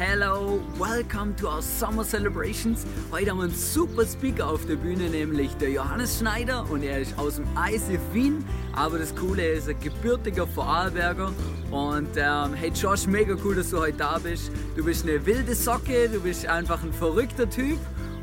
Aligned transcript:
Hello, 0.00 0.62
welcome 0.78 1.34
to 1.36 1.46
our 1.46 1.60
summer 1.60 2.04
celebrations. 2.04 2.86
Heute 3.12 3.32
haben 3.32 3.36
wir 3.36 3.44
einen 3.44 3.54
super 3.54 4.06
Speaker 4.06 4.48
auf 4.48 4.64
der 4.64 4.76
Bühne, 4.76 5.10
nämlich 5.10 5.52
der 5.58 5.72
Johannes 5.72 6.18
Schneider 6.18 6.64
und 6.70 6.82
er 6.82 7.00
ist 7.00 7.18
aus 7.18 7.36
dem 7.36 7.46
ICF 7.54 8.00
Wien. 8.14 8.42
Aber 8.72 8.98
das 8.98 9.14
Coole 9.14 9.46
ist, 9.46 9.66
er 9.66 9.74
ist 9.74 9.76
ein 9.76 9.92
gebürtiger 9.92 10.46
Vorarlberger 10.46 11.34
und 11.70 12.08
ähm, 12.16 12.54
hey 12.54 12.70
Josh, 12.70 13.06
mega 13.06 13.36
cool, 13.44 13.56
dass 13.56 13.68
du 13.68 13.78
heute 13.78 13.98
da 13.98 14.16
bist. 14.16 14.50
Du 14.74 14.82
bist 14.82 15.06
eine 15.06 15.26
wilde 15.26 15.54
Socke, 15.54 16.08
du 16.08 16.20
bist 16.20 16.46
einfach 16.46 16.82
ein 16.82 16.94
verrückter 16.94 17.50
Typ 17.50 17.78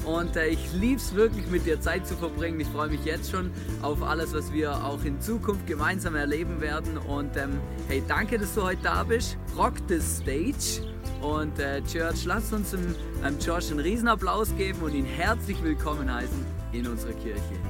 und 0.08 0.38
äh, 0.38 0.48
ich 0.48 0.74
liebe 0.74 0.96
es 0.96 1.14
wirklich 1.14 1.48
mit 1.48 1.66
dir 1.66 1.82
Zeit 1.82 2.08
zu 2.08 2.16
verbringen. 2.16 2.60
Ich 2.62 2.68
freue 2.68 2.88
mich 2.88 3.04
jetzt 3.04 3.30
schon 3.30 3.52
auf 3.82 4.02
alles, 4.02 4.34
was 4.34 4.54
wir 4.54 4.74
auch 4.86 5.04
in 5.04 5.20
Zukunft 5.20 5.68
gemeinsam 5.68 6.16
erleben 6.16 6.62
werden. 6.62 6.98
Und 6.98 7.36
ähm, 7.36 7.60
hey, 7.90 8.02
danke, 8.08 8.38
dass 8.38 8.56
du 8.56 8.64
heute 8.64 8.82
da 8.84 9.04
bist. 9.04 9.38
Rock 9.58 9.74
the 9.90 10.00
Stage. 10.00 10.88
Und 11.22 11.60
äh, 11.60 11.82
Church, 11.84 12.26
lasst 12.26 12.54
uns 12.54 12.72
dem 12.72 12.96
ähm, 13.26 13.38
Josh 13.40 13.70
einen 13.70 13.80
Riesenapplaus 13.80 14.56
geben 14.56 14.80
und 14.82 14.94
ihn 14.94 15.06
herzlich 15.06 15.62
willkommen 15.62 16.14
heißen 16.14 16.46
in 16.72 16.88
unserer 16.88 17.14
Kirche. 17.14 17.67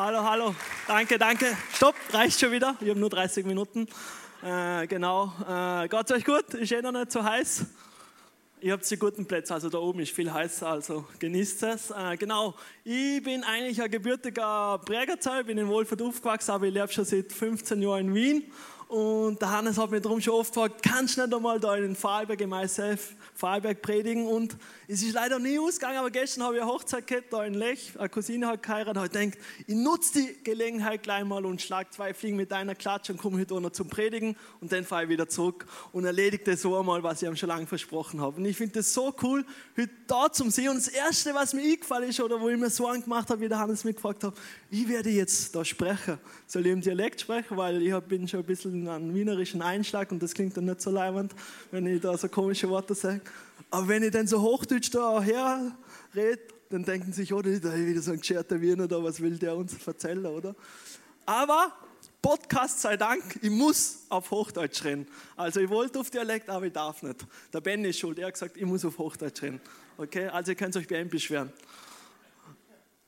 Hallo, 0.00 0.22
hallo. 0.22 0.54
Danke, 0.86 1.18
danke. 1.18 1.46
Stopp, 1.74 1.96
reicht 2.12 2.38
schon 2.38 2.52
wieder. 2.52 2.76
Ich 2.80 2.88
habe 2.88 3.00
nur 3.00 3.10
30 3.10 3.44
Minuten. 3.44 3.88
Äh, 4.44 4.86
genau. 4.86 5.32
Äh, 5.40 5.88
Gott 5.88 6.12
euch 6.12 6.24
gut? 6.24 6.54
Ist 6.54 6.70
eh 6.70 6.80
noch 6.80 6.92
nicht 6.92 7.10
so 7.10 7.24
heiß? 7.24 7.66
Ihr 8.60 8.74
habt 8.74 8.88
die 8.88 8.96
guten 8.96 9.26
Plätze, 9.26 9.54
also 9.54 9.68
da 9.68 9.78
oben 9.78 9.98
ist 9.98 10.14
viel 10.14 10.32
heißer, 10.32 10.68
also 10.68 11.04
genießt 11.18 11.64
es. 11.64 11.90
Äh, 11.90 12.16
genau, 12.16 12.54
ich 12.84 13.20
bin 13.24 13.42
eigentlich 13.42 13.82
ein 13.82 13.90
gebürtiger 13.90 14.80
Prägerzer, 14.84 15.42
bin 15.42 15.58
in 15.58 15.66
Wohlfahrt 15.66 16.00
aufgewachsen, 16.00 16.52
aber 16.52 16.66
ich 16.66 16.74
lebe 16.74 16.92
schon 16.92 17.04
seit 17.04 17.32
15 17.32 17.82
Jahren 17.82 18.06
in 18.06 18.14
Wien 18.14 18.52
und 18.88 19.40
der 19.42 19.50
Hannes 19.50 19.76
hat 19.76 19.90
mich 19.90 20.00
darum 20.00 20.18
schon 20.20 20.32
oft 20.34 20.54
gefragt, 20.54 20.82
kannst 20.82 21.18
du 21.18 21.22
nicht 21.22 21.34
einmal 21.34 21.60
da 21.60 21.76
in 21.76 21.82
den 21.82 21.96
Vorarlberg, 21.96 22.40
in 22.40 22.48
myself, 22.48 23.14
Vorarlberg 23.34 23.82
predigen? 23.82 24.26
Und 24.26 24.56
es 24.86 25.02
ist 25.02 25.12
leider 25.12 25.38
nie 25.38 25.58
ausgegangen, 25.58 25.98
aber 25.98 26.10
gestern 26.10 26.44
habe 26.44 26.56
ich 26.56 26.62
eine 26.62 26.70
Hochzeit 26.70 27.06
gehabt, 27.06 27.30
da 27.30 27.44
in 27.44 27.52
Lech, 27.52 27.92
eine 27.98 28.08
Cousine 28.08 28.46
hat 28.46 28.62
geheiratet, 28.62 29.04
ich 29.04 29.20
gedacht, 29.20 29.38
ich 29.66 29.74
nutze 29.74 30.20
die 30.20 30.42
Gelegenheit 30.42 31.02
gleich 31.02 31.24
mal 31.24 31.44
und 31.44 31.60
schlage 31.60 31.90
zwei 31.90 32.14
Fliegen 32.14 32.38
mit 32.38 32.50
einer 32.50 32.74
Klatsche 32.74 33.12
und 33.12 33.18
komme 33.18 33.38
heute 33.38 33.60
noch 33.60 33.72
zum 33.72 33.90
Predigen 33.90 34.36
und 34.62 34.72
dann 34.72 34.84
fahre 34.84 35.04
ich 35.04 35.10
wieder 35.10 35.28
zurück 35.28 35.66
und 35.92 36.06
erledige 36.06 36.44
das 36.44 36.62
so 36.62 36.78
einmal, 36.78 37.02
was 37.02 37.20
ich 37.20 37.28
ihm 37.28 37.36
schon 37.36 37.50
lange 37.50 37.66
versprochen 37.66 38.22
habe. 38.22 38.38
Und 38.38 38.46
ich 38.46 38.56
finde 38.56 38.74
das 38.74 38.94
so 38.94 39.14
cool, 39.22 39.44
heute 39.76 39.90
da 40.06 40.32
zum 40.32 40.50
sehen. 40.50 40.70
Und 40.70 40.78
das 40.78 40.88
Erste, 40.88 41.34
was 41.34 41.52
mir 41.52 41.60
eingefallen 41.60 42.08
ist 42.08 42.20
oder 42.20 42.40
wo 42.40 42.48
ich 42.48 42.56
mir 42.56 42.70
so 42.70 42.86
angemacht 42.86 43.28
habe, 43.28 43.42
wie 43.42 43.48
der 43.48 43.58
Hannes 43.58 43.84
mich 43.84 43.96
gefragt 43.96 44.24
hat, 44.24 44.34
wie 44.70 44.88
werde 44.88 45.10
ich 45.10 45.16
jetzt 45.16 45.54
da 45.54 45.62
sprechen? 45.62 46.18
Soll 46.46 46.66
ich 46.66 46.72
im 46.72 46.80
Dialekt 46.80 47.20
sprechen, 47.20 47.56
weil 47.56 47.82
ich 47.82 47.94
bin 48.00 48.26
schon 48.26 48.40
ein 48.40 48.46
bisschen 48.46 48.77
einen 48.86 49.14
wienerischen 49.14 49.62
Einschlag 49.62 50.12
und 50.12 50.22
das 50.22 50.34
klingt 50.34 50.56
dann 50.56 50.66
nicht 50.66 50.82
so 50.82 50.90
leibend, 50.90 51.34
wenn 51.70 51.86
ich 51.86 52.00
da 52.00 52.16
so 52.18 52.28
komische 52.28 52.68
Worte 52.68 52.94
sage. 52.94 53.22
Aber 53.70 53.88
wenn 53.88 54.02
ich 54.02 54.10
dann 54.10 54.26
so 54.26 54.40
Hochdeutsch 54.40 54.90
da 54.92 55.20
her 55.20 55.72
rede, 56.14 56.42
dann 56.70 56.84
denken 56.84 57.12
sich, 57.12 57.32
oh, 57.32 57.40
da 57.40 57.48
ist 57.48 57.64
wieder 57.64 58.02
so 58.02 58.12
ein 58.12 58.18
gescherter 58.18 58.60
Wiener 58.60 58.86
da, 58.86 59.02
was 59.02 59.20
will 59.20 59.38
der 59.38 59.56
uns 59.56 59.74
erzählen, 59.86 60.24
oder? 60.26 60.54
Aber 61.24 61.72
Podcast 62.20 62.80
sei 62.80 62.96
Dank, 62.96 63.38
ich 63.42 63.50
muss 63.50 64.00
auf 64.08 64.30
Hochdeutsch 64.30 64.84
reden. 64.84 65.06
Also 65.36 65.60
ich 65.60 65.68
wollte 65.68 66.00
auf 66.00 66.10
Dialekt, 66.10 66.50
aber 66.50 66.66
ich 66.66 66.72
darf 66.72 67.02
nicht. 67.02 67.26
Der 67.52 67.60
Ben 67.60 67.84
ist 67.84 67.98
schuld, 67.98 68.18
er 68.18 68.26
hat 68.26 68.34
gesagt, 68.34 68.56
ich 68.56 68.66
muss 68.66 68.84
auf 68.84 68.98
Hochdeutsch 68.98 69.42
reden. 69.42 69.60
Okay, 69.96 70.28
also 70.28 70.52
ihr 70.52 70.56
könnt 70.56 70.76
euch 70.76 70.86
bei 70.88 71.00
ihm 71.00 71.08
beschweren. 71.08 71.52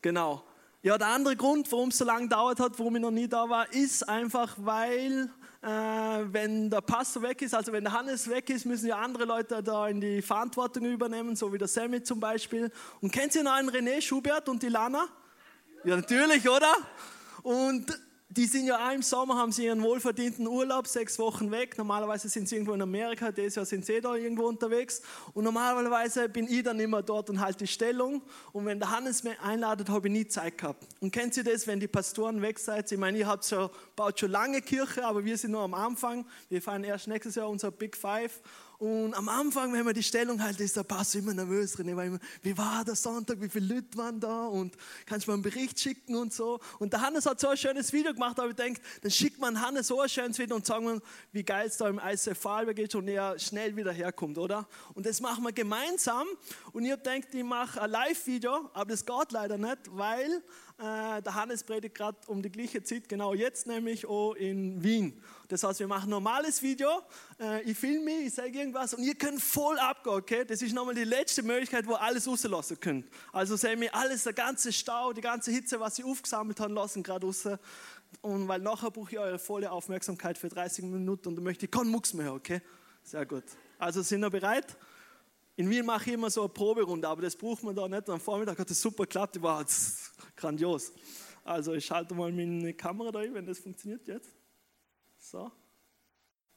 Genau. 0.02 0.42
Ja, 0.82 0.96
der 0.96 1.08
andere 1.08 1.36
Grund, 1.36 1.70
warum 1.72 1.90
es 1.90 1.98
so 1.98 2.04
lange 2.04 2.28
dauert 2.28 2.58
hat, 2.60 2.78
warum 2.78 2.96
ich 2.96 3.02
noch 3.02 3.10
nie 3.10 3.28
da 3.28 3.48
war, 3.50 3.70
ist 3.72 4.08
einfach, 4.08 4.56
weil 4.58 5.28
wenn 5.62 6.70
der 6.70 6.80
Pastor 6.80 7.22
weg 7.22 7.42
ist, 7.42 7.54
also 7.54 7.72
wenn 7.72 7.84
der 7.84 7.92
Hannes 7.92 8.28
weg 8.28 8.48
ist, 8.48 8.64
müssen 8.64 8.88
ja 8.88 8.98
andere 8.98 9.24
Leute 9.24 9.62
da 9.62 9.88
in 9.88 10.00
die 10.00 10.22
Verantwortung 10.22 10.86
übernehmen, 10.86 11.36
so 11.36 11.52
wie 11.52 11.58
der 11.58 11.68
Sammy 11.68 12.02
zum 12.02 12.18
Beispiel. 12.18 12.70
Und 13.00 13.12
kennt 13.12 13.34
ihr 13.34 13.42
noch 13.42 13.52
einen 13.52 13.68
René 13.68 14.00
Schubert 14.00 14.48
und 14.48 14.62
die 14.62 14.68
Lana? 14.68 15.06
Ja, 15.84 15.96
natürlich, 15.96 16.48
oder? 16.48 16.72
Und 17.42 17.86
die 18.32 18.46
sind 18.46 18.66
ja 18.66 18.92
im 18.92 19.02
Sommer, 19.02 19.36
haben 19.36 19.50
sie 19.50 19.64
ihren 19.64 19.82
wohlverdienten 19.82 20.46
Urlaub, 20.46 20.86
sechs 20.86 21.18
Wochen 21.18 21.50
weg. 21.50 21.76
Normalerweise 21.76 22.28
sind 22.28 22.48
sie 22.48 22.54
irgendwo 22.54 22.74
in 22.74 22.82
Amerika, 22.82 23.32
dieses 23.32 23.56
Jahr 23.56 23.66
sind 23.66 23.84
sie 23.84 24.00
da 24.00 24.14
irgendwo 24.14 24.44
unterwegs. 24.44 25.02
Und 25.34 25.42
normalerweise 25.42 26.28
bin 26.28 26.46
ich 26.46 26.62
dann 26.62 26.78
immer 26.78 27.02
dort 27.02 27.28
und 27.28 27.40
halte 27.40 27.64
die 27.64 27.66
Stellung. 27.66 28.22
Und 28.52 28.66
wenn 28.66 28.78
der 28.78 28.90
Hannes 28.90 29.24
mich 29.24 29.38
einladet, 29.40 29.88
habe 29.88 30.06
ich 30.06 30.12
nie 30.12 30.28
Zeit 30.28 30.58
gehabt. 30.58 30.86
Und 31.00 31.10
kennt 31.10 31.36
ihr 31.36 31.42
das, 31.42 31.66
wenn 31.66 31.80
die 31.80 31.88
Pastoren 31.88 32.40
weg 32.40 32.60
seid? 32.60 32.92
Ich 32.92 32.98
meine, 32.98 33.18
ihr 33.18 33.26
habt 33.26 33.44
schon, 33.44 33.68
baut 33.96 34.20
schon 34.20 34.30
lange 34.30 34.62
Kirche, 34.62 35.04
aber 35.04 35.24
wir 35.24 35.36
sind 35.36 35.50
nur 35.50 35.62
am 35.62 35.74
Anfang. 35.74 36.24
Wir 36.48 36.62
feiern 36.62 36.84
erst 36.84 37.08
nächstes 37.08 37.34
Jahr 37.34 37.48
unser 37.48 37.72
Big 37.72 37.96
Five. 37.96 38.40
Und 38.80 39.12
am 39.12 39.28
Anfang, 39.28 39.74
wenn 39.74 39.84
man 39.84 39.92
die 39.92 40.02
Stellung 40.02 40.40
hält, 40.40 40.58
ist 40.58 40.74
der 40.74 40.84
Pastor 40.84 41.20
immer 41.20 41.34
nervös 41.34 41.72
drin. 41.72 41.88
Immer, 41.88 42.18
wie 42.40 42.56
war 42.56 42.82
der 42.82 42.94
Sonntag, 42.94 43.38
wie 43.42 43.50
viele 43.50 43.74
Leute 43.74 43.98
waren 43.98 44.18
da 44.18 44.46
und 44.46 44.74
kannst 45.04 45.26
du 45.26 45.30
mal 45.30 45.34
einen 45.34 45.42
Bericht 45.42 45.78
schicken 45.78 46.16
und 46.16 46.32
so. 46.32 46.58
Und 46.78 46.94
der 46.94 47.02
Hannes 47.02 47.26
hat 47.26 47.38
so 47.40 47.48
ein 47.48 47.58
schönes 47.58 47.92
Video 47.92 48.14
gemacht, 48.14 48.40
aber 48.40 48.48
ich 48.48 48.56
denke, 48.56 48.80
dann 49.02 49.10
schickt 49.10 49.38
man 49.38 49.60
Hannes 49.60 49.88
so 49.88 50.00
ein 50.00 50.08
schönes 50.08 50.38
Video 50.38 50.56
und 50.56 50.64
sagen 50.64 50.86
wir, 50.86 51.02
wie 51.30 51.42
geil 51.42 51.68
es 51.68 51.76
da 51.76 51.90
im 51.90 52.00
ICF 52.02 52.38
Vorarlberg 52.38 52.74
geht 52.74 52.94
und 52.94 53.06
er 53.06 53.38
schnell 53.38 53.76
wieder 53.76 53.92
herkommt, 53.92 54.38
oder? 54.38 54.66
Und 54.94 55.04
das 55.04 55.20
machen 55.20 55.44
wir 55.44 55.52
gemeinsam. 55.52 56.26
Und 56.72 56.86
ihr 56.86 56.96
denkt, 56.96 57.34
ich 57.34 57.44
mache 57.44 57.82
ein 57.82 57.90
Live-Video, 57.90 58.70
aber 58.72 58.92
das 58.92 59.04
geht 59.04 59.32
leider 59.32 59.58
nicht, 59.58 59.78
weil 59.90 60.42
äh, 60.78 61.20
der 61.20 61.34
Hannes 61.34 61.64
predigt 61.64 61.94
gerade 61.94 62.16
um 62.28 62.40
die 62.40 62.50
gleiche 62.50 62.82
Zeit, 62.82 63.10
genau 63.10 63.34
jetzt 63.34 63.66
nämlich 63.66 64.06
auch 64.06 64.32
in 64.32 64.82
Wien. 64.82 65.22
Das 65.50 65.64
heißt, 65.64 65.80
wir 65.80 65.88
machen 65.88 66.04
ein 66.04 66.10
normales 66.10 66.62
Video, 66.62 67.02
äh, 67.40 67.62
ich 67.62 67.76
filme 67.76 68.12
ich 68.20 68.32
sage 68.32 68.56
irgendwas 68.56 68.94
und 68.94 69.02
ihr 69.02 69.16
könnt 69.16 69.42
voll 69.42 69.76
abgehen, 69.80 70.14
okay? 70.14 70.44
Das 70.44 70.62
ist 70.62 70.72
nochmal 70.72 70.94
die 70.94 71.02
letzte 71.02 71.42
Möglichkeit, 71.42 71.88
wo 71.88 71.94
ihr 71.94 72.00
alles 72.00 72.28
rauslassen 72.28 72.78
könnt. 72.78 73.06
Also 73.32 73.56
sehen 73.56 73.80
wir 73.80 73.92
alles, 73.92 74.22
der 74.22 74.32
ganze 74.32 74.72
Stau, 74.72 75.12
die 75.12 75.20
ganze 75.20 75.50
Hitze, 75.50 75.80
was 75.80 75.96
sie 75.96 76.04
aufgesammelt 76.04 76.60
haben 76.60 76.72
lassen, 76.72 77.02
gerade 77.02 77.26
raus. 77.26 77.48
Und 78.20 78.46
weil 78.46 78.60
nachher 78.60 78.92
brauche 78.92 79.10
ich 79.10 79.18
eure 79.18 79.40
volle 79.40 79.72
Aufmerksamkeit 79.72 80.38
für 80.38 80.48
30 80.48 80.84
Minuten 80.84 81.26
und 81.28 81.34
dann 81.34 81.44
möchte 81.44 81.66
ich 81.66 81.72
keinen 81.72 81.90
Mucks 81.90 82.14
mehr, 82.14 82.32
okay? 82.32 82.62
Sehr 83.02 83.26
gut. 83.26 83.44
Also 83.76 84.02
sind 84.02 84.20
wir 84.20 84.30
bereit? 84.30 84.76
In 85.56 85.68
Wien 85.68 85.84
mache 85.84 86.10
ich 86.10 86.14
immer 86.14 86.30
so 86.30 86.42
eine 86.42 86.48
Proberunde, 86.50 87.08
aber 87.08 87.22
das 87.22 87.34
braucht 87.34 87.64
man 87.64 87.74
da 87.74 87.88
nicht. 87.88 88.08
Am 88.08 88.20
Vormittag 88.20 88.56
hat 88.56 88.70
das 88.70 88.80
super 88.80 89.02
geklappt, 89.02 89.42
war 89.42 89.66
grandios. 90.36 90.92
Also 91.42 91.74
ich 91.74 91.86
schalte 91.86 92.14
mal 92.14 92.30
meine 92.30 92.72
Kamera 92.72 93.10
da 93.10 93.18
ein, 93.18 93.34
wenn 93.34 93.46
das 93.46 93.58
funktioniert 93.58 94.06
jetzt. 94.06 94.30
So. 95.22 95.52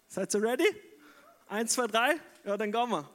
Seid 0.07 0.33
ihr 0.33 0.41
ready? 0.41 0.65
Eins, 1.49 1.73
zwei, 1.73 1.85
drei? 1.85 2.15
Ja, 2.45 2.55
dann 2.55 2.71
gehen 2.71 2.89
wir. 2.89 3.09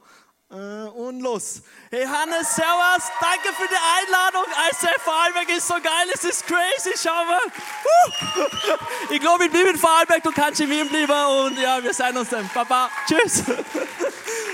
Äh, 0.51 0.89
und 0.89 1.21
los. 1.21 1.63
Hey 1.89 2.05
Hannes, 2.05 2.55
Servus, 2.55 3.09
danke 3.19 3.53
für 3.55 3.67
die 3.67 3.75
Einladung. 3.97 4.43
ICF 4.69 5.01
Vorarlberg 5.01 5.49
ist 5.49 5.67
so 5.67 5.73
geil, 5.73 6.07
es 6.13 6.23
ist 6.23 6.45
crazy, 6.45 6.91
schau 6.95 7.25
mal. 7.25 7.41
Uh. 7.45 9.13
Ich 9.13 9.19
glaube, 9.19 9.45
ich 9.45 9.51
bleibe 9.51 9.69
in 9.69 9.77
Vorarlberg, 9.77 10.21
du 10.23 10.31
kannst 10.31 10.61
in 10.61 10.69
Wien 10.69 10.87
bleiben 10.87 11.47
und 11.47 11.59
ja, 11.59 11.83
wir 11.83 11.93
sehen 11.93 12.15
uns 12.15 12.29
dann. 12.29 12.47
Papa, 12.49 12.89
tschüss. 13.07 13.43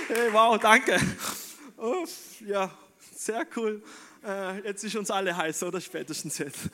Hey, 0.08 0.32
wow, 0.32 0.58
danke. 0.58 0.98
Uff, 1.76 2.40
ja, 2.40 2.72
sehr 3.16 3.46
cool. 3.58 3.84
Äh, 4.26 4.62
jetzt 4.62 4.84
ist 4.84 4.96
uns 4.96 5.12
alle 5.12 5.36
heiß, 5.36 5.62
oder 5.64 5.82
spätestens 5.82 6.38
jetzt. 6.38 6.70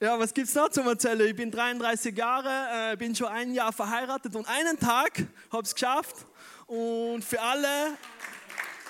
Ja, 0.00 0.18
was 0.18 0.34
gibt 0.34 0.48
es 0.48 0.54
noch 0.56 0.70
zum 0.70 0.88
Erzählen? 0.88 1.28
Ich 1.28 1.36
bin 1.36 1.52
33 1.52 2.16
Jahre, 2.16 2.92
äh, 2.92 2.96
bin 2.96 3.14
schon 3.14 3.28
ein 3.28 3.54
Jahr 3.54 3.72
verheiratet 3.72 4.34
und 4.34 4.44
einen 4.48 4.76
Tag 4.76 5.22
habe 5.52 5.62
es 5.62 5.72
geschafft. 5.72 6.26
Und 6.66 7.24
für 7.24 7.40
alle, 7.40 7.96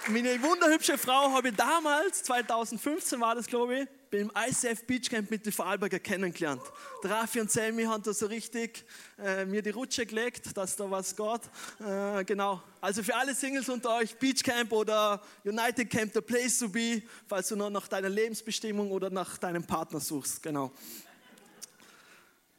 meine 0.09 0.43
wunderhübsche 0.43 0.97
Frau 0.97 1.31
habe 1.31 1.51
ich 1.51 1.57
damals, 1.57 2.23
2015 2.23 3.21
war 3.21 3.35
das 3.35 3.47
glaube 3.47 3.81
ich, 3.81 3.89
beim 4.15 4.31
ICF 4.49 4.87
Beach 4.87 5.11
Camp 5.11 5.29
mit 5.29 5.45
den 5.45 5.53
Vorarlberger 5.53 5.99
kennengelernt. 5.99 6.63
Der 7.03 7.11
Raffi 7.11 7.41
und 7.41 7.51
Selmi 7.51 7.83
haben 7.83 8.01
da 8.05 8.15
so 8.15 8.27
richtig 8.27 8.85
äh, 9.19 9.45
mir 9.45 9.61
die 9.61 9.71
Rutsche 9.71 10.07
gelegt, 10.07 10.57
dass 10.57 10.77
da 10.77 10.89
was 10.89 11.17
geht. 11.17 11.41
Äh, 11.81 12.25
genau. 12.25 12.63
Also 12.81 13.03
für 13.03 13.17
alle 13.17 13.35
Singles 13.35 13.69
unter 13.69 13.97
euch, 13.97 14.17
Beach 14.17 14.41
Camp 14.45 14.71
oder 14.71 15.21
United 15.45 15.91
Camp, 15.91 16.13
the 16.15 16.21
place 16.21 16.61
to 16.61 16.69
be, 16.69 17.03
falls 17.27 17.49
du 17.49 17.57
noch 17.57 17.71
nach 17.71 17.89
deiner 17.89 18.09
Lebensbestimmung 18.09 18.93
oder 18.93 19.11
nach 19.11 19.37
deinem 19.37 19.65
Partner 19.65 19.99
suchst. 19.99 20.41
Genau. 20.45 20.71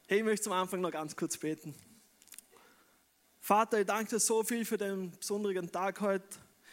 Hey, 0.07 0.17
ich 0.17 0.25
möchte 0.25 0.43
zum 0.43 0.53
Anfang 0.53 0.81
noch 0.81 0.91
ganz 0.91 1.15
kurz 1.15 1.37
beten. 1.37 1.73
Vater, 3.39 3.79
ich 3.79 3.85
danke 3.85 4.09
dir 4.09 4.19
so 4.19 4.43
viel 4.43 4.65
für 4.65 4.77
den 4.77 5.11
besonderen 5.17 5.71
Tag 5.71 6.01
heute. 6.01 6.25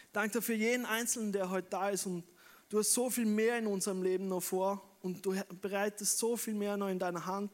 Ich 0.07 0.11
danke 0.11 0.39
dir 0.39 0.41
für 0.41 0.55
jeden 0.55 0.85
Einzelnen, 0.85 1.31
der 1.31 1.49
heute 1.49 1.69
da 1.69 1.89
ist 1.89 2.05
und 2.05 2.25
Du 2.73 2.79
hast 2.79 2.91
so 2.91 3.07
viel 3.07 3.27
mehr 3.27 3.59
in 3.59 3.67
unserem 3.67 4.01
Leben 4.01 4.27
noch 4.27 4.41
vor 4.41 4.81
und 5.03 5.23
du 5.23 5.35
bereitest 5.61 6.17
so 6.17 6.35
viel 6.35 6.55
mehr 6.55 6.75
noch 6.75 6.87
in 6.87 6.97
deiner 6.97 7.23
Hand, 7.23 7.51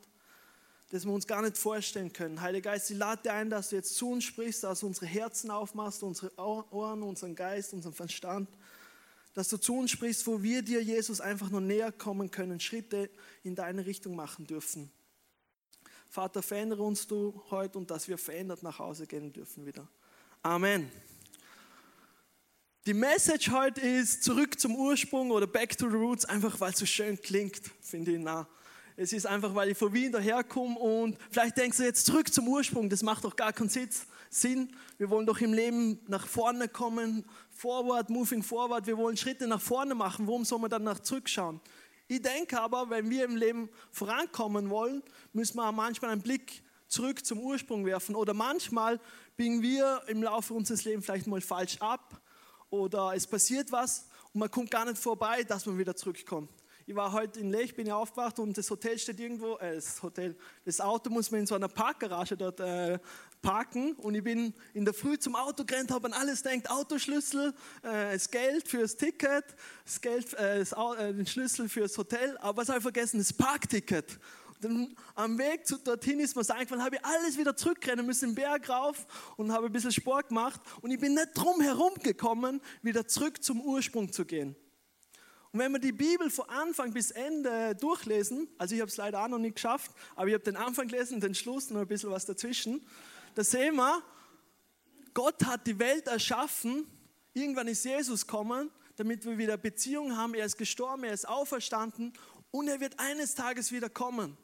dass 0.92 1.04
wir 1.04 1.12
uns 1.12 1.28
gar 1.28 1.42
nicht 1.42 1.58
vorstellen 1.58 2.14
können. 2.14 2.40
Heiliger 2.40 2.72
Geist, 2.72 2.90
ich 2.90 2.98
lade 2.98 3.24
dir 3.24 3.34
ein, 3.34 3.50
dass 3.50 3.68
du 3.68 3.76
jetzt 3.76 3.98
zu 3.98 4.12
uns 4.12 4.24
sprichst, 4.24 4.64
dass 4.64 4.80
du 4.80 4.88
unsere 4.88 5.08
Herzen 5.08 5.52
aufmachst, 5.52 6.04
unsere 6.04 6.32
Ohren, 6.38 7.04
unseren 7.04 7.36
Geist, 7.36 7.74
unseren 7.74 7.92
Verstand, 7.92 8.48
dass 9.34 9.50
du 9.50 9.58
zu 9.58 9.76
uns 9.76 9.92
sprichst, 9.92 10.26
wo 10.26 10.42
wir 10.42 10.62
dir, 10.62 10.82
Jesus, 10.82 11.20
einfach 11.20 11.50
noch 11.50 11.60
näher 11.60 11.92
kommen 11.92 12.32
können, 12.32 12.62
Schritte 12.62 13.10
in 13.44 13.56
deine 13.56 13.86
Richtung 13.86 14.16
machen 14.16 14.48
dürfen. 14.48 14.90
Vater, 16.10 16.42
verändere 16.42 16.84
uns 16.84 17.08
du 17.08 17.44
heute 17.50 17.78
und 17.78 17.92
dass 17.92 18.08
wir 18.08 18.18
verändert 18.18 18.64
nach 18.64 18.80
Hause 18.80 19.06
gehen 19.06 19.34
dürfen 19.34 19.66
wieder. 19.66 19.86
Amen. 20.44 20.90
Die 22.86 22.94
Message 22.94 23.52
heute 23.52 23.82
ist 23.82 24.24
zurück 24.24 24.58
zum 24.58 24.74
Ursprung 24.74 25.32
oder 25.32 25.46
back 25.46 25.78
to 25.78 25.90
the 25.90 25.98
roots, 25.98 26.24
einfach 26.24 26.62
weil 26.62 26.72
es 26.72 26.80
so 26.80 26.86
schön 26.86 27.22
klingt, 27.22 27.60
finde 27.82 28.12
ich. 28.12 28.20
Na, 28.20 28.48
es 28.96 29.12
ist 29.12 29.28
einfach, 29.28 29.54
weil 29.54 29.72
ich 29.72 29.78
von 29.78 29.92
Wien 29.92 30.14
daherkomme 30.14 30.80
und 30.80 31.18
vielleicht 31.30 31.58
denkst 31.58 31.78
du 31.78 31.84
jetzt 31.84 32.06
zurück 32.06 32.34
zum 32.34 32.48
Ursprung, 32.48 32.90
das 32.90 33.04
macht 33.04 33.26
doch 33.26 33.36
gar 33.36 33.52
keinen 33.52 33.70
Sinn. 33.70 34.74
Wir 34.98 35.10
wollen 35.10 35.26
doch 35.26 35.42
im 35.42 35.52
Leben 35.52 36.00
nach 36.08 36.26
vorne 36.26 36.70
kommen, 36.70 37.26
forward, 37.50 38.10
moving 38.10 38.42
forward, 38.42 38.88
wir 38.88 38.98
wollen 38.98 39.18
Schritte 39.18 39.46
nach 39.46 39.62
vorne 39.62 39.94
machen, 39.94 40.26
warum 40.26 40.46
soll 40.46 40.60
man 40.60 40.70
dann 40.70 40.84
nach 40.84 41.00
zurückschauen? 41.00 41.60
Ich 42.08 42.22
denke 42.22 42.62
aber, 42.62 42.90
wenn 42.90 43.10
wir 43.10 43.26
im 43.26 43.36
Leben 43.36 43.70
vorankommen 43.92 44.70
wollen, 44.70 45.04
müssen 45.34 45.58
wir 45.58 45.70
manchmal 45.74 46.12
einen 46.12 46.22
Blick 46.22 46.64
zurück 46.88 47.26
zum 47.26 47.40
Ursprung 47.40 47.86
werfen 47.86 48.16
oder 48.16 48.34
manchmal 48.34 49.02
biegen 49.36 49.62
wir 49.62 50.02
im 50.08 50.24
Laufe 50.24 50.54
unseres 50.54 50.86
Lebens 50.86 51.06
vielleicht 51.06 51.28
mal 51.28 51.42
falsch 51.42 51.76
ab 51.82 52.22
oder 52.70 53.14
es 53.16 53.26
passiert 53.26 53.72
was 53.72 54.08
und 54.34 54.40
man 54.40 54.52
kommt 54.52 54.72
gar 54.72 54.86
nicht 54.86 54.98
vorbei, 54.98 55.44
dass 55.44 55.66
man 55.66 55.78
wieder 55.78 55.96
zurückkommt. 55.96 56.50
Ich 56.90 56.96
war 56.96 57.12
heute 57.12 57.40
in 57.40 57.52
Lech, 57.52 57.76
bin 57.76 57.86
ja 57.86 57.96
aufgewacht 57.96 58.40
und 58.40 58.58
das 58.58 58.68
Hotel 58.72 58.98
steht 58.98 59.20
irgendwo, 59.20 59.58
äh, 59.58 59.76
das 59.76 60.02
Hotel, 60.02 60.36
das 60.66 60.82
Auto 60.82 61.12
muss 61.12 61.30
man 61.30 61.42
in 61.42 61.46
so 61.46 61.54
einer 61.54 61.68
Parkgarage 61.68 62.36
dort 62.36 62.60
äh, 62.62 62.98
parken 63.44 63.94
und 63.94 64.16
ich 64.16 64.24
bin 64.24 64.56
in 64.74 64.86
der 64.86 64.96
Früh 64.96 65.18
zum 65.20 65.36
Auto 65.36 65.64
gerannt, 65.66 65.92
habe 65.92 66.08
an 66.08 66.14
alles 66.14 66.42
denkt, 66.42 66.68
Autoschlüssel, 66.68 67.54
äh, 67.84 68.14
das 68.14 68.32
Geld 68.32 68.68
fürs 68.68 68.98
Ticket, 68.98 69.46
das 69.86 70.02
Geld, 70.02 70.34
äh, 70.34 70.58
das, 70.58 70.72
äh, 70.72 71.14
den 71.14 71.28
Schlüssel 71.28 71.70
fürs 71.70 71.96
Hotel, 71.96 72.36
aber 72.40 72.64
was 72.64 72.70
habe 72.70 72.80
ich 72.80 72.84
vergessen, 72.84 73.20
das 73.20 73.34
Parkticket. 73.34 74.20
Dann 74.62 74.94
am 75.16 75.38
Weg 75.38 75.66
zu 75.66 75.78
dorthin 75.78 76.20
ist 76.20 76.36
mir 76.36 76.44
so 76.44 76.52
eingefallen, 76.52 76.84
habe 76.84 76.98
ich 76.98 77.06
alles 77.06 77.38
wieder 77.38 77.56
zurückrennen 77.56 78.06
müssen, 78.06 78.30
den 78.30 78.36
Berg 78.36 78.68
rauf 78.68 79.06
und 79.38 79.54
habe 79.54 79.68
ein 79.68 79.72
bisschen 79.72 79.94
Sport 79.94 80.30
gemacht 80.30 80.60
und 80.82 80.92
ich 80.92 81.00
bin 81.00 81.14
nicht 81.14 81.30
drum 81.34 81.62
herum 81.62 81.94
gekommen, 81.96 82.62
wieder 82.82 83.08
zurück 83.08 83.42
zum 83.42 83.62
Ursprung 83.62 84.12
zu 84.12 84.26
gehen. 84.26 84.58
Und 85.52 85.60
wenn 85.62 85.72
wir 85.72 85.80
die 85.80 85.94
Bibel 85.94 86.30
von 86.30 86.48
Anfang 86.50 86.92
bis 86.92 87.12
Ende 87.12 87.74
durchlesen, 87.76 88.50
also 88.58 88.76
ich 88.76 88.82
habe 88.82 88.90
es 88.90 88.98
leider 88.98 89.24
auch 89.24 89.30
noch 89.30 89.40
nicht 89.40 89.56
geschafft, 89.56 89.92
aber 90.16 90.28
ich 90.28 90.34
habe 90.34 90.44
den 90.44 90.58
Anfang 90.58 90.90
gelesen, 90.90 91.22
den 91.22 91.34
Schluss 91.34 91.72
und 91.72 91.78
ein 91.78 91.88
bisschen 91.88 92.12
was 92.12 92.26
dazwischen, 92.26 92.86
da 93.36 93.44
sehen 93.46 93.78
wir, 93.78 94.04
Gott 95.14 95.46
hat 95.46 95.66
die 95.66 95.80
Welt 95.80 96.08
erschaffen, 96.08 96.86
irgendwann 97.34 97.70
ist 97.70 97.86
Jesus 97.86 98.28
gekommen, 98.28 98.70
damit 98.98 99.26
wir 99.26 99.38
wieder 99.38 99.56
Beziehungen 99.56 100.18
haben, 100.18 100.34
er 100.34 100.46
ist 100.46 100.58
gestorben, 100.58 101.06
er 101.06 101.14
ist 101.14 101.28
auferstanden 101.28 102.12
und 102.52 102.68
er 102.68 102.82
wird 102.82 103.00
eines 103.00 103.36
Tages 103.36 103.72
wieder 103.72 103.90
kommen. 103.90 104.38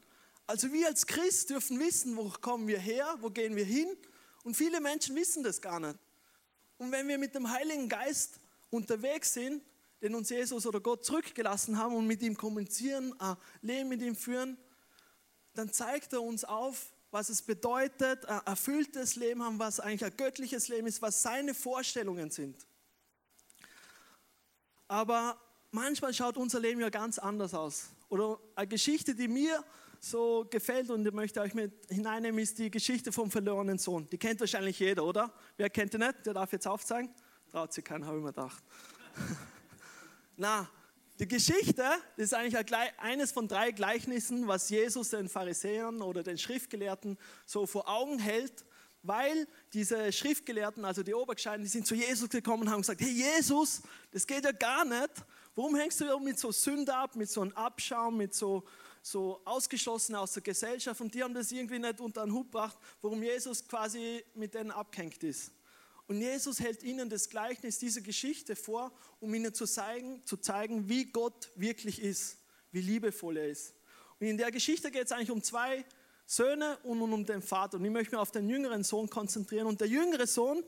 Also 0.46 0.72
wir 0.72 0.86
als 0.86 1.06
Christ 1.06 1.50
dürfen 1.50 1.80
wissen, 1.80 2.16
wo 2.16 2.28
kommen 2.40 2.68
wir 2.68 2.78
her, 2.78 3.16
wo 3.20 3.30
gehen 3.30 3.56
wir 3.56 3.64
hin. 3.64 3.88
Und 4.44 4.56
viele 4.56 4.80
Menschen 4.80 5.16
wissen 5.16 5.42
das 5.42 5.60
gar 5.60 5.80
nicht. 5.80 5.98
Und 6.78 6.92
wenn 6.92 7.08
wir 7.08 7.18
mit 7.18 7.34
dem 7.34 7.50
Heiligen 7.50 7.88
Geist 7.88 8.38
unterwegs 8.70 9.32
sind, 9.32 9.62
den 10.02 10.14
uns 10.14 10.28
Jesus 10.28 10.66
oder 10.66 10.80
Gott 10.80 11.04
zurückgelassen 11.04 11.78
haben 11.78 11.96
und 11.96 12.06
mit 12.06 12.22
ihm 12.22 12.36
kommunizieren, 12.36 13.18
ein 13.18 13.36
Leben 13.62 13.88
mit 13.88 14.02
ihm 14.02 14.14
führen, 14.14 14.56
dann 15.54 15.72
zeigt 15.72 16.12
er 16.12 16.22
uns 16.22 16.44
auf, 16.44 16.92
was 17.10 17.28
es 17.28 17.42
bedeutet, 17.42 18.26
ein 18.26 18.40
erfülltes 18.44 19.16
Leben 19.16 19.42
haben, 19.42 19.58
was 19.58 19.80
eigentlich 19.80 20.04
ein 20.04 20.16
göttliches 20.16 20.68
Leben 20.68 20.86
ist, 20.86 21.00
was 21.02 21.22
seine 21.22 21.54
Vorstellungen 21.54 22.30
sind. 22.30 22.66
Aber 24.86 25.40
manchmal 25.70 26.12
schaut 26.14 26.36
unser 26.36 26.60
Leben 26.60 26.80
ja 26.80 26.90
ganz 26.90 27.18
anders 27.18 27.54
aus. 27.54 27.86
Oder 28.08 28.38
eine 28.54 28.68
Geschichte, 28.68 29.14
die 29.14 29.28
mir 29.28 29.64
so 30.00 30.46
gefällt 30.50 30.90
und 30.90 31.12
möchte 31.14 31.40
euch 31.40 31.54
mit 31.54 31.72
hineinnehmen, 31.88 32.40
ist 32.40 32.58
die 32.58 32.70
Geschichte 32.70 33.12
vom 33.12 33.30
verlorenen 33.30 33.78
Sohn. 33.78 34.08
Die 34.10 34.18
kennt 34.18 34.40
wahrscheinlich 34.40 34.78
jeder, 34.78 35.04
oder? 35.04 35.32
Wer 35.56 35.70
kennt 35.70 35.94
die 35.94 35.98
nicht? 35.98 36.26
Der 36.26 36.34
darf 36.34 36.52
jetzt 36.52 36.66
aufzeigen. 36.66 37.10
Traut 37.50 37.72
sich 37.72 37.84
keiner, 37.84 38.06
habe 38.06 38.18
ich 38.18 38.24
mir 38.24 38.32
gedacht. 38.32 38.62
Na, 40.36 40.68
die 41.18 41.26
Geschichte 41.26 41.82
ist 42.18 42.34
eigentlich 42.34 42.56
eines 42.98 43.32
von 43.32 43.48
drei 43.48 43.70
Gleichnissen, 43.70 44.46
was 44.46 44.68
Jesus 44.68 45.10
den 45.10 45.30
Pharisäern 45.30 46.02
oder 46.02 46.22
den 46.22 46.36
Schriftgelehrten 46.36 47.16
so 47.46 47.64
vor 47.66 47.88
Augen 47.88 48.18
hält, 48.18 48.66
weil 49.02 49.46
diese 49.72 50.12
Schriftgelehrten, 50.12 50.84
also 50.84 51.02
die 51.02 51.14
Obergescheiten, 51.14 51.62
die 51.62 51.70
sind 51.70 51.86
zu 51.86 51.94
Jesus 51.94 52.28
gekommen 52.28 52.64
und 52.64 52.70
haben 52.70 52.82
gesagt, 52.82 53.00
hey 53.00 53.10
Jesus, 53.10 53.82
das 54.10 54.26
geht 54.26 54.44
ja 54.44 54.52
gar 54.52 54.84
nicht. 54.84 55.10
Warum 55.54 55.74
hängst 55.76 56.02
du 56.02 56.18
mit 56.18 56.38
so 56.38 56.52
Sünde 56.52 56.94
ab, 56.94 57.16
mit 57.16 57.30
so 57.30 57.40
einem 57.40 57.52
Abschaum, 57.52 58.18
mit 58.18 58.34
so 58.34 58.64
so 59.06 59.40
ausgeschlossen 59.44 60.16
aus 60.16 60.32
der 60.32 60.42
Gesellschaft 60.42 61.00
und 61.00 61.14
die 61.14 61.22
haben 61.22 61.32
das 61.32 61.52
irgendwie 61.52 61.78
nicht 61.78 62.00
unter 62.00 62.24
den 62.24 62.32
Hut 62.32 62.46
gebracht, 62.46 62.76
warum 63.00 63.22
Jesus 63.22 63.66
quasi 63.68 64.24
mit 64.34 64.54
denen 64.54 64.72
abgehängt 64.72 65.22
ist. 65.22 65.52
Und 66.08 66.20
Jesus 66.20 66.58
hält 66.58 66.82
ihnen 66.82 67.08
das 67.08 67.28
Gleichnis, 67.28 67.78
diese 67.78 68.02
Geschichte 68.02 68.56
vor, 68.56 68.92
um 69.20 69.32
ihnen 69.32 69.54
zu 69.54 69.64
zeigen, 69.64 70.24
zu 70.24 70.36
zeigen, 70.36 70.88
wie 70.88 71.04
Gott 71.04 71.52
wirklich 71.54 72.02
ist, 72.02 72.38
wie 72.72 72.80
liebevoll 72.80 73.36
er 73.36 73.48
ist. 73.48 73.74
Und 74.18 74.26
in 74.26 74.38
der 74.38 74.50
Geschichte 74.50 74.90
geht 74.90 75.06
es 75.06 75.12
eigentlich 75.12 75.30
um 75.30 75.42
zwei 75.42 75.84
Söhne 76.26 76.76
und 76.82 77.00
um 77.00 77.24
den 77.24 77.42
Vater. 77.42 77.76
Und 77.76 77.84
ich 77.84 77.92
möchte 77.92 78.12
mich 78.12 78.20
auf 78.20 78.32
den 78.32 78.48
jüngeren 78.48 78.82
Sohn 78.82 79.08
konzentrieren. 79.08 79.68
Und 79.68 79.80
der 79.80 79.88
jüngere 79.88 80.26
Sohn, 80.26 80.64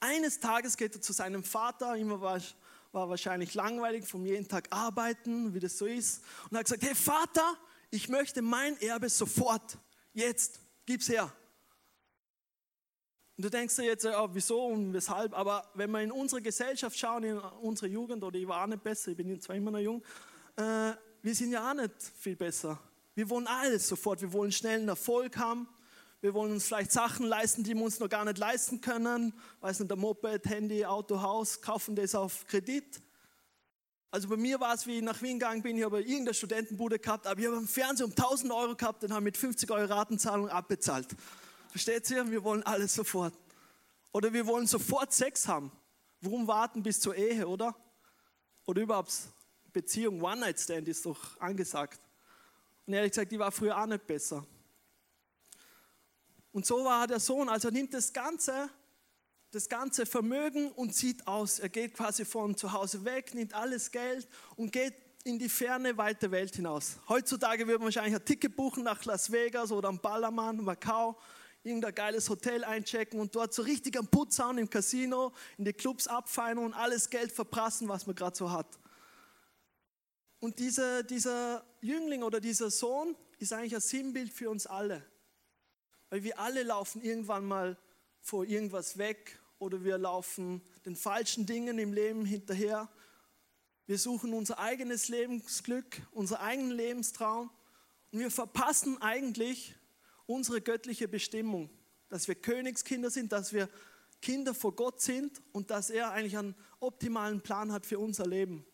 eines 0.00 0.38
Tages 0.38 0.76
geht 0.76 0.94
er 0.96 1.00
zu 1.00 1.14
seinem 1.14 1.44
Vater, 1.44 1.96
immer 1.96 2.20
war 2.20 2.42
war 2.92 3.08
wahrscheinlich 3.08 3.54
langweilig 3.54 4.06
vom 4.06 4.24
jeden 4.24 4.48
Tag 4.48 4.68
arbeiten, 4.70 5.54
wie 5.54 5.60
das 5.60 5.78
so 5.78 5.86
ist, 5.86 6.22
und 6.50 6.56
hat 6.56 6.64
gesagt, 6.64 6.82
hey 6.82 6.94
Vater, 6.94 7.56
ich 7.90 8.08
möchte 8.08 8.42
mein 8.42 8.80
Erbe 8.80 9.08
sofort, 9.08 9.78
jetzt, 10.12 10.60
gib's 10.86 11.08
her. 11.08 11.32
Und 13.36 13.44
du 13.44 13.50
denkst 13.50 13.76
dir 13.76 13.84
jetzt, 13.84 14.04
ja, 14.04 14.34
wieso 14.34 14.66
und 14.66 14.92
weshalb, 14.92 15.32
aber 15.32 15.70
wenn 15.74 15.90
wir 15.90 16.00
in 16.00 16.10
unsere 16.10 16.42
Gesellschaft 16.42 16.98
schauen, 16.98 17.22
in 17.22 17.38
unsere 17.38 17.86
Jugend, 17.86 18.24
oder 18.24 18.36
ich 18.36 18.48
war 18.48 18.64
auch 18.64 18.66
nicht 18.66 18.82
besser, 18.82 19.12
ich 19.12 19.16
bin 19.16 19.40
zwar 19.40 19.54
immer 19.54 19.70
noch 19.70 19.78
jung, 19.78 20.02
äh, 20.56 20.92
wir 21.22 21.34
sind 21.34 21.52
ja 21.52 21.70
auch 21.70 21.74
nicht 21.74 21.94
viel 22.18 22.36
besser. 22.36 22.80
Wir 23.14 23.28
wollen 23.30 23.46
alles 23.46 23.86
sofort, 23.86 24.20
wir 24.20 24.32
wollen 24.32 24.50
schnellen 24.50 24.88
Erfolg 24.88 25.36
haben, 25.36 25.68
wir 26.20 26.34
wollen 26.34 26.52
uns 26.52 26.66
vielleicht 26.66 26.90
Sachen 26.90 27.26
leisten, 27.26 27.62
die 27.62 27.74
wir 27.74 27.84
uns 27.84 28.00
noch 28.00 28.08
gar 28.08 28.24
nicht 28.24 28.38
leisten 28.38 28.80
können. 28.80 29.32
Weiß 29.60 29.78
nicht, 29.78 29.90
der 29.90 29.96
Moped, 29.96 30.46
Handy, 30.46 30.84
Auto, 30.84 31.22
Haus, 31.22 31.60
kaufen 31.60 31.94
das 31.94 32.14
auf 32.14 32.46
Kredit. 32.46 33.00
Also 34.10 34.28
bei 34.28 34.36
mir 34.36 34.58
war 34.58 34.74
es, 34.74 34.86
wie 34.86 34.96
ich 34.98 35.02
nach 35.02 35.20
Wien 35.20 35.38
gegangen 35.38 35.62
bin, 35.62 35.76
ich 35.76 35.84
habe 35.84 36.00
irgendeine 36.00 36.34
Studentenbude 36.34 36.98
gehabt, 36.98 37.26
aber 37.26 37.38
ich 37.38 37.46
habe 37.46 37.58
einen 37.58 37.68
Fernseher 37.68 38.06
um 38.06 38.12
1000 38.12 38.52
Euro 38.52 38.74
gehabt, 38.74 39.02
den 39.02 39.12
habe 39.12 39.22
mit 39.22 39.36
50 39.36 39.70
Euro 39.70 39.84
Ratenzahlung 39.84 40.48
abbezahlt. 40.48 41.08
Versteht 41.68 42.10
ihr? 42.10 42.28
Wir 42.30 42.42
wollen 42.42 42.62
alles 42.62 42.94
sofort. 42.94 43.34
Oder 44.12 44.32
wir 44.32 44.46
wollen 44.46 44.66
sofort 44.66 45.12
Sex 45.12 45.46
haben. 45.46 45.70
Warum 46.22 46.46
warten 46.48 46.82
bis 46.82 47.00
zur 47.00 47.14
Ehe, 47.14 47.46
oder? 47.46 47.76
Oder 48.66 48.82
überhaupt 48.82 49.12
Beziehung, 49.72 50.22
One-Night-Stand 50.22 50.88
ist 50.88 51.04
doch 51.04 51.38
angesagt. 51.38 52.00
Und 52.86 52.94
ehrlich 52.94 53.12
gesagt, 53.12 53.30
die 53.30 53.38
war 53.38 53.52
früher 53.52 53.78
auch 53.78 53.86
nicht 53.86 54.06
besser. 54.06 54.44
Und 56.58 56.66
so 56.66 56.84
war 56.84 57.06
der 57.06 57.20
Sohn. 57.20 57.48
Also 57.48 57.70
nimmt 57.70 57.94
das 57.94 58.12
Ganze 58.12 58.68
das 59.52 59.68
ganze 59.68 60.06
Vermögen 60.06 60.72
und 60.72 60.92
zieht 60.92 61.24
aus. 61.28 61.60
Er 61.60 61.68
geht 61.68 61.94
quasi 61.94 62.24
von 62.24 62.56
zu 62.56 62.72
Hause 62.72 63.04
weg, 63.04 63.32
nimmt 63.32 63.54
alles 63.54 63.92
Geld 63.92 64.26
und 64.56 64.72
geht 64.72 64.92
in 65.22 65.38
die 65.38 65.48
ferne, 65.48 65.96
weite 65.96 66.32
Welt 66.32 66.56
hinaus. 66.56 66.98
Heutzutage 67.08 67.64
würde 67.68 67.78
man 67.78 67.84
wahrscheinlich 67.86 68.16
ein 68.16 68.24
Ticket 68.24 68.56
buchen 68.56 68.82
nach 68.82 69.04
Las 69.04 69.30
Vegas 69.30 69.70
oder 69.70 69.88
am 69.88 70.00
Ballermann, 70.00 70.64
Macau, 70.64 71.16
irgendein 71.62 71.94
geiles 71.94 72.28
Hotel 72.28 72.64
einchecken 72.64 73.20
und 73.20 73.36
dort 73.36 73.54
so 73.54 73.62
richtig 73.62 73.96
am 73.96 74.08
Putz 74.08 74.40
hauen 74.40 74.58
im 74.58 74.68
Casino, 74.68 75.32
in 75.58 75.64
die 75.64 75.72
Clubs 75.72 76.08
abfeiern 76.08 76.58
und 76.58 76.74
alles 76.74 77.08
Geld 77.08 77.30
verprassen, 77.30 77.88
was 77.88 78.04
man 78.04 78.16
gerade 78.16 78.36
so 78.36 78.50
hat. 78.50 78.80
Und 80.40 80.58
dieser, 80.58 81.04
dieser 81.04 81.64
Jüngling 81.82 82.24
oder 82.24 82.40
dieser 82.40 82.68
Sohn 82.68 83.14
ist 83.38 83.52
eigentlich 83.52 83.76
ein 83.76 83.80
Sinnbild 83.80 84.32
für 84.32 84.50
uns 84.50 84.66
alle. 84.66 85.06
Weil 86.10 86.22
wir 86.24 86.38
alle 86.38 86.62
laufen 86.62 87.02
irgendwann 87.02 87.44
mal 87.44 87.76
vor 88.20 88.44
irgendwas 88.44 88.98
weg 88.98 89.38
oder 89.58 89.84
wir 89.84 89.98
laufen 89.98 90.62
den 90.84 90.96
falschen 90.96 91.46
Dingen 91.46 91.78
im 91.78 91.92
Leben 91.92 92.24
hinterher. 92.24 92.88
Wir 93.86 93.98
suchen 93.98 94.34
unser 94.34 94.58
eigenes 94.58 95.08
Lebensglück, 95.08 96.02
unser 96.12 96.40
eigenen 96.40 96.72
Lebenstraum 96.72 97.50
und 98.12 98.20
wir 98.20 98.30
verpassen 98.30 99.00
eigentlich 99.00 99.74
unsere 100.26 100.60
göttliche 100.60 101.08
Bestimmung, 101.08 101.70
dass 102.08 102.28
wir 102.28 102.34
Königskinder 102.34 103.10
sind, 103.10 103.32
dass 103.32 103.52
wir 103.52 103.68
Kinder 104.20 104.54
vor 104.54 104.74
Gott 104.74 105.00
sind 105.00 105.42
und 105.52 105.70
dass 105.70 105.90
er 105.90 106.10
eigentlich 106.10 106.36
einen 106.36 106.54
optimalen 106.80 107.40
Plan 107.40 107.72
hat 107.72 107.86
für 107.86 107.98
unser 107.98 108.26
Leben. 108.26 108.66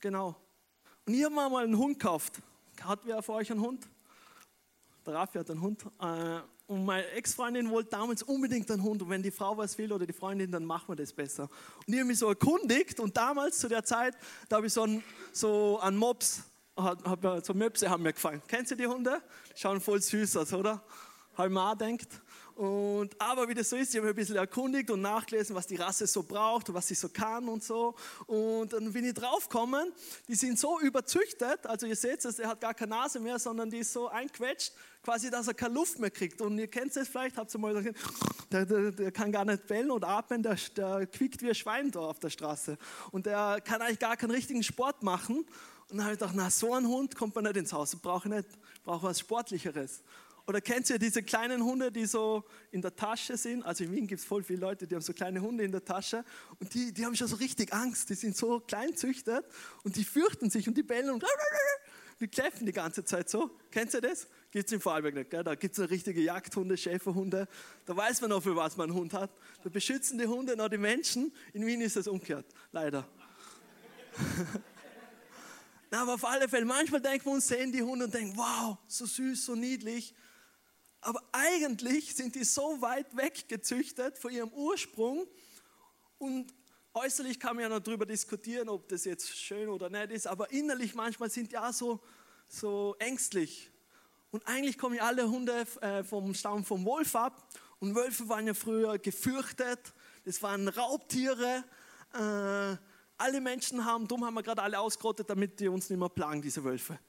Genau. 0.00 0.34
Und 1.06 1.14
ich 1.14 1.24
habe 1.24 1.34
mir 1.34 1.48
mal 1.48 1.64
einen 1.64 1.78
Hund 1.78 1.98
gekauft. 1.98 2.42
Hat 2.80 3.00
wer 3.04 3.22
von 3.22 3.36
euch 3.36 3.50
einen 3.50 3.60
Hund? 3.60 3.88
Der 5.04 5.14
Raffi 5.14 5.38
hat 5.38 5.50
einen 5.50 5.60
Hund. 5.60 5.84
Äh, 6.00 6.40
und 6.66 6.84
meine 6.84 7.06
Ex-Freundin 7.08 7.70
wollte 7.70 7.90
damals 7.90 8.22
unbedingt 8.22 8.70
einen 8.70 8.82
Hund. 8.82 9.02
Und 9.02 9.10
wenn 9.10 9.22
die 9.22 9.30
Frau 9.30 9.56
was 9.56 9.76
will 9.76 9.92
oder 9.92 10.06
die 10.06 10.12
Freundin, 10.12 10.50
dann 10.50 10.64
machen 10.64 10.88
wir 10.88 10.96
das 10.96 11.12
besser. 11.12 11.48
Und 11.86 11.92
ich 11.92 11.98
habe 11.98 12.06
mich 12.06 12.18
so 12.18 12.28
erkundigt. 12.28 13.00
Und 13.00 13.16
damals, 13.16 13.58
zu 13.58 13.68
der 13.68 13.84
Zeit, 13.84 14.16
da 14.48 14.56
habe 14.56 14.68
ich 14.68 14.72
so 14.72 14.82
einen, 14.82 15.04
so 15.32 15.80
einen 15.80 15.96
Mops, 15.96 16.44
so 17.42 17.54
Möpse 17.54 17.90
haben 17.90 18.02
mir 18.02 18.12
gefallen. 18.12 18.40
Kennst 18.46 18.70
du 18.70 18.76
die 18.76 18.86
Hunde? 18.86 19.20
Die 19.54 19.60
schauen 19.60 19.80
voll 19.80 20.00
süß 20.00 20.36
aus, 20.38 20.52
oder? 20.52 20.82
Habe 21.34 21.48
ich 21.48 21.54
mir 21.54 21.62
auch 21.62 21.76
gedacht. 21.76 22.08
Und, 22.56 23.18
aber 23.20 23.48
wie 23.48 23.54
das 23.54 23.70
so 23.70 23.76
ist, 23.76 23.90
ich 23.90 23.96
habe 23.96 24.08
mich 24.08 24.12
ein 24.12 24.16
bisschen 24.16 24.36
erkundigt 24.36 24.90
und 24.90 25.00
nachgelesen, 25.00 25.56
was 25.56 25.66
die 25.66 25.76
Rasse 25.76 26.06
so 26.06 26.22
braucht 26.22 26.68
und 26.68 26.74
was 26.74 26.86
sie 26.86 26.94
so 26.94 27.08
kann 27.08 27.48
und 27.48 27.64
so. 27.64 27.94
Und 28.26 28.72
dann 28.72 28.92
bin 28.92 29.04
ich 29.04 29.14
draufgekommen, 29.14 29.92
die 30.28 30.34
sind 30.34 30.58
so 30.58 30.78
überzüchtet, 30.80 31.66
also 31.66 31.86
ihr 31.86 31.96
seht 31.96 32.24
es, 32.24 32.38
er 32.38 32.48
hat 32.48 32.60
gar 32.60 32.74
keine 32.74 32.90
Nase 32.90 33.20
mehr, 33.20 33.38
sondern 33.38 33.70
die 33.70 33.78
ist 33.78 33.92
so 33.92 34.08
einquetscht, 34.08 34.72
quasi, 35.02 35.30
dass 35.30 35.48
er 35.48 35.54
keine 35.54 35.74
Luft 35.74 35.98
mehr 35.98 36.10
kriegt. 36.10 36.40
Und 36.40 36.58
ihr 36.58 36.68
kennt 36.68 36.96
es 36.96 37.08
vielleicht, 37.08 37.36
habt 37.36 37.54
ihr 37.54 37.58
mal 37.58 37.74
gesagt, 37.74 37.96
der, 38.50 38.66
der, 38.66 38.92
der, 38.92 39.12
kann 39.12 39.32
gar 39.32 39.44
nicht 39.44 39.66
bellen 39.66 39.90
oder 39.90 40.08
atmen, 40.08 40.42
der, 40.42 40.56
der 40.76 41.06
quickt 41.06 41.42
wie 41.42 41.48
ein 41.48 41.54
Schwein 41.54 41.90
da 41.90 42.00
auf 42.00 42.18
der 42.18 42.30
Straße. 42.30 42.76
Und 43.10 43.26
der 43.26 43.60
kann 43.64 43.80
eigentlich 43.80 43.98
gar 43.98 44.16
keinen 44.16 44.30
richtigen 44.30 44.62
Sport 44.62 45.02
machen. 45.02 45.46
Und 45.88 45.96
dann 45.96 46.04
habe 46.04 46.14
ich 46.14 46.18
gedacht, 46.18 46.34
na, 46.36 46.50
so 46.50 46.74
ein 46.74 46.86
Hund 46.86 47.16
kommt 47.16 47.34
man 47.34 47.44
nicht 47.44 47.56
ins 47.56 47.72
Haus, 47.72 47.96
brauche 47.96 48.28
ich 48.28 48.34
nicht, 48.34 48.48
brauche 48.84 49.04
was 49.04 49.20
Sportlicheres. 49.20 50.02
Oder 50.46 50.60
kennt 50.60 50.90
ihr 50.90 50.98
diese 50.98 51.22
kleinen 51.22 51.62
Hunde, 51.62 51.92
die 51.92 52.06
so 52.06 52.44
in 52.72 52.82
der 52.82 52.94
Tasche 52.96 53.36
sind? 53.36 53.62
Also 53.64 53.84
in 53.84 53.92
Wien 53.92 54.06
gibt 54.06 54.20
es 54.20 54.26
voll 54.26 54.42
viele 54.42 54.60
Leute, 54.60 54.86
die 54.86 54.94
haben 54.94 55.02
so 55.02 55.12
kleine 55.12 55.40
Hunde 55.40 55.62
in 55.64 55.70
der 55.70 55.84
Tasche 55.84 56.24
und 56.58 56.74
die, 56.74 56.92
die 56.92 57.04
haben 57.04 57.14
schon 57.14 57.28
so 57.28 57.36
richtig 57.36 57.72
Angst. 57.72 58.10
Die 58.10 58.14
sind 58.14 58.36
so 58.36 58.58
kleinzüchtet 58.60 59.44
und 59.84 59.96
die 59.96 60.04
fürchten 60.04 60.50
sich 60.50 60.66
und 60.66 60.76
die 60.76 60.82
bellen 60.82 61.10
und 61.10 61.24
die 62.20 62.26
kläffen 62.28 62.66
die 62.66 62.72
ganze 62.72 63.04
Zeit 63.04 63.30
so. 63.30 63.56
Kennt 63.70 63.94
ihr 63.94 64.00
das? 64.00 64.26
Gibt 64.50 64.66
es 64.66 64.72
in 64.72 64.80
Vorarlberg 64.80 65.14
nicht. 65.14 65.30
Gell? 65.30 65.44
Da 65.44 65.54
gibt 65.54 65.78
es 65.78 65.90
richtige 65.90 66.20
Jagdhunde, 66.20 66.76
Schäferhunde. 66.76 67.46
Da 67.86 67.96
weiß 67.96 68.20
man 68.20 68.32
auch, 68.32 68.42
für 68.42 68.56
was 68.56 68.76
man 68.76 68.90
einen 68.90 68.98
Hund 68.98 69.14
hat. 69.14 69.30
Da 69.62 69.70
beschützen 69.70 70.18
die 70.18 70.26
Hunde 70.26 70.56
noch 70.56 70.68
die 70.68 70.78
Menschen. 70.78 71.32
In 71.52 71.64
Wien 71.64 71.80
ist 71.80 71.96
das 71.96 72.08
umgekehrt, 72.08 72.46
leider. 72.72 73.08
Aber 75.90 76.14
auf 76.14 76.24
alle 76.24 76.48
Fälle, 76.48 76.64
manchmal 76.64 77.00
denken 77.00 77.26
wir 77.26 77.32
uns, 77.32 77.48
sehen 77.48 77.70
die 77.70 77.82
Hunde 77.82 78.06
und 78.06 78.14
denken, 78.14 78.36
wow, 78.36 78.78
so 78.86 79.04
süß, 79.04 79.44
so 79.44 79.54
niedlich. 79.54 80.14
Aber 81.02 81.20
eigentlich 81.32 82.14
sind 82.14 82.36
die 82.36 82.44
so 82.44 82.80
weit 82.80 83.16
weggezüchtet 83.16 84.18
von 84.18 84.30
ihrem 84.32 84.52
Ursprung 84.52 85.26
und 86.18 86.54
äußerlich 86.94 87.40
kann 87.40 87.56
man 87.56 87.64
ja 87.64 87.68
noch 87.68 87.80
darüber 87.80 88.06
diskutieren, 88.06 88.68
ob 88.68 88.88
das 88.88 89.04
jetzt 89.04 89.36
schön 89.36 89.68
oder 89.68 89.90
nicht 89.90 90.12
ist, 90.12 90.28
aber 90.28 90.52
innerlich 90.52 90.94
manchmal 90.94 91.28
sind 91.28 91.50
die 91.50 91.58
auch 91.58 91.72
so, 91.72 92.00
so 92.46 92.94
ängstlich. 93.00 93.72
Und 94.30 94.46
eigentlich 94.46 94.78
kommen 94.78 94.94
ja 94.94 95.02
alle 95.02 95.28
Hunde 95.28 95.66
äh, 95.80 96.04
vom 96.04 96.34
Stamm 96.34 96.64
vom 96.64 96.84
Wolf 96.84 97.16
ab 97.16 97.48
und 97.80 97.96
Wölfe 97.96 98.28
waren 98.28 98.46
ja 98.46 98.54
früher 98.54 98.96
gefürchtet, 98.96 99.92
das 100.24 100.40
waren 100.40 100.68
Raubtiere. 100.68 101.64
Äh, 102.14 102.76
alle 103.18 103.40
Menschen 103.40 103.84
haben, 103.84 104.06
darum 104.06 104.24
haben 104.24 104.34
wir 104.34 104.42
gerade 104.44 104.62
alle 104.62 104.78
ausgerottet, 104.78 105.28
damit 105.28 105.58
die 105.58 105.66
uns 105.66 105.90
nicht 105.90 105.98
mehr 105.98 106.08
plagen, 106.08 106.40
diese 106.40 106.62
Wölfe. 106.62 107.00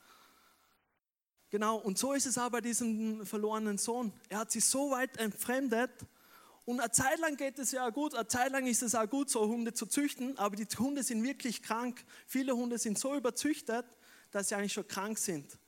Genau, 1.54 1.78
und 1.78 2.00
so 2.00 2.14
ist 2.14 2.26
es 2.26 2.40
auch 2.40 2.50
bei 2.50 2.62
diesem 2.62 3.28
verlorenen 3.28 3.78
Sohn. 3.78 4.12
Er 4.28 4.40
hat 4.40 4.52
sich 4.52 4.66
so 4.66 4.90
weit 4.90 5.18
entfremdet 5.18 5.92
und 6.66 6.80
eine 6.80 6.90
Zeit 6.90 7.20
lang 7.20 7.38
geht 7.38 7.60
es 7.60 7.74
ja 7.74 7.92
gut, 7.92 8.16
eine 8.16 8.28
Zeit 8.28 8.52
lang 8.52 8.66
ist 8.66 8.82
es 8.82 8.96
auch 8.96 9.08
gut, 9.08 9.30
so 9.30 9.48
Hunde 9.48 9.72
zu 9.72 9.86
züchten, 9.86 10.36
aber 10.40 10.56
die 10.56 10.66
Hunde 10.66 11.04
sind 11.04 11.22
wirklich 11.22 11.62
krank. 11.62 12.04
Viele 12.26 12.56
Hunde 12.56 12.80
sind 12.80 12.98
so 12.98 13.14
überzüchtet, 13.16 13.86
dass 14.32 14.50
sie 14.50 14.56
eigentlich 14.56 14.74
schon 14.74 14.88
krank 14.88 15.20
sind. 15.20 15.60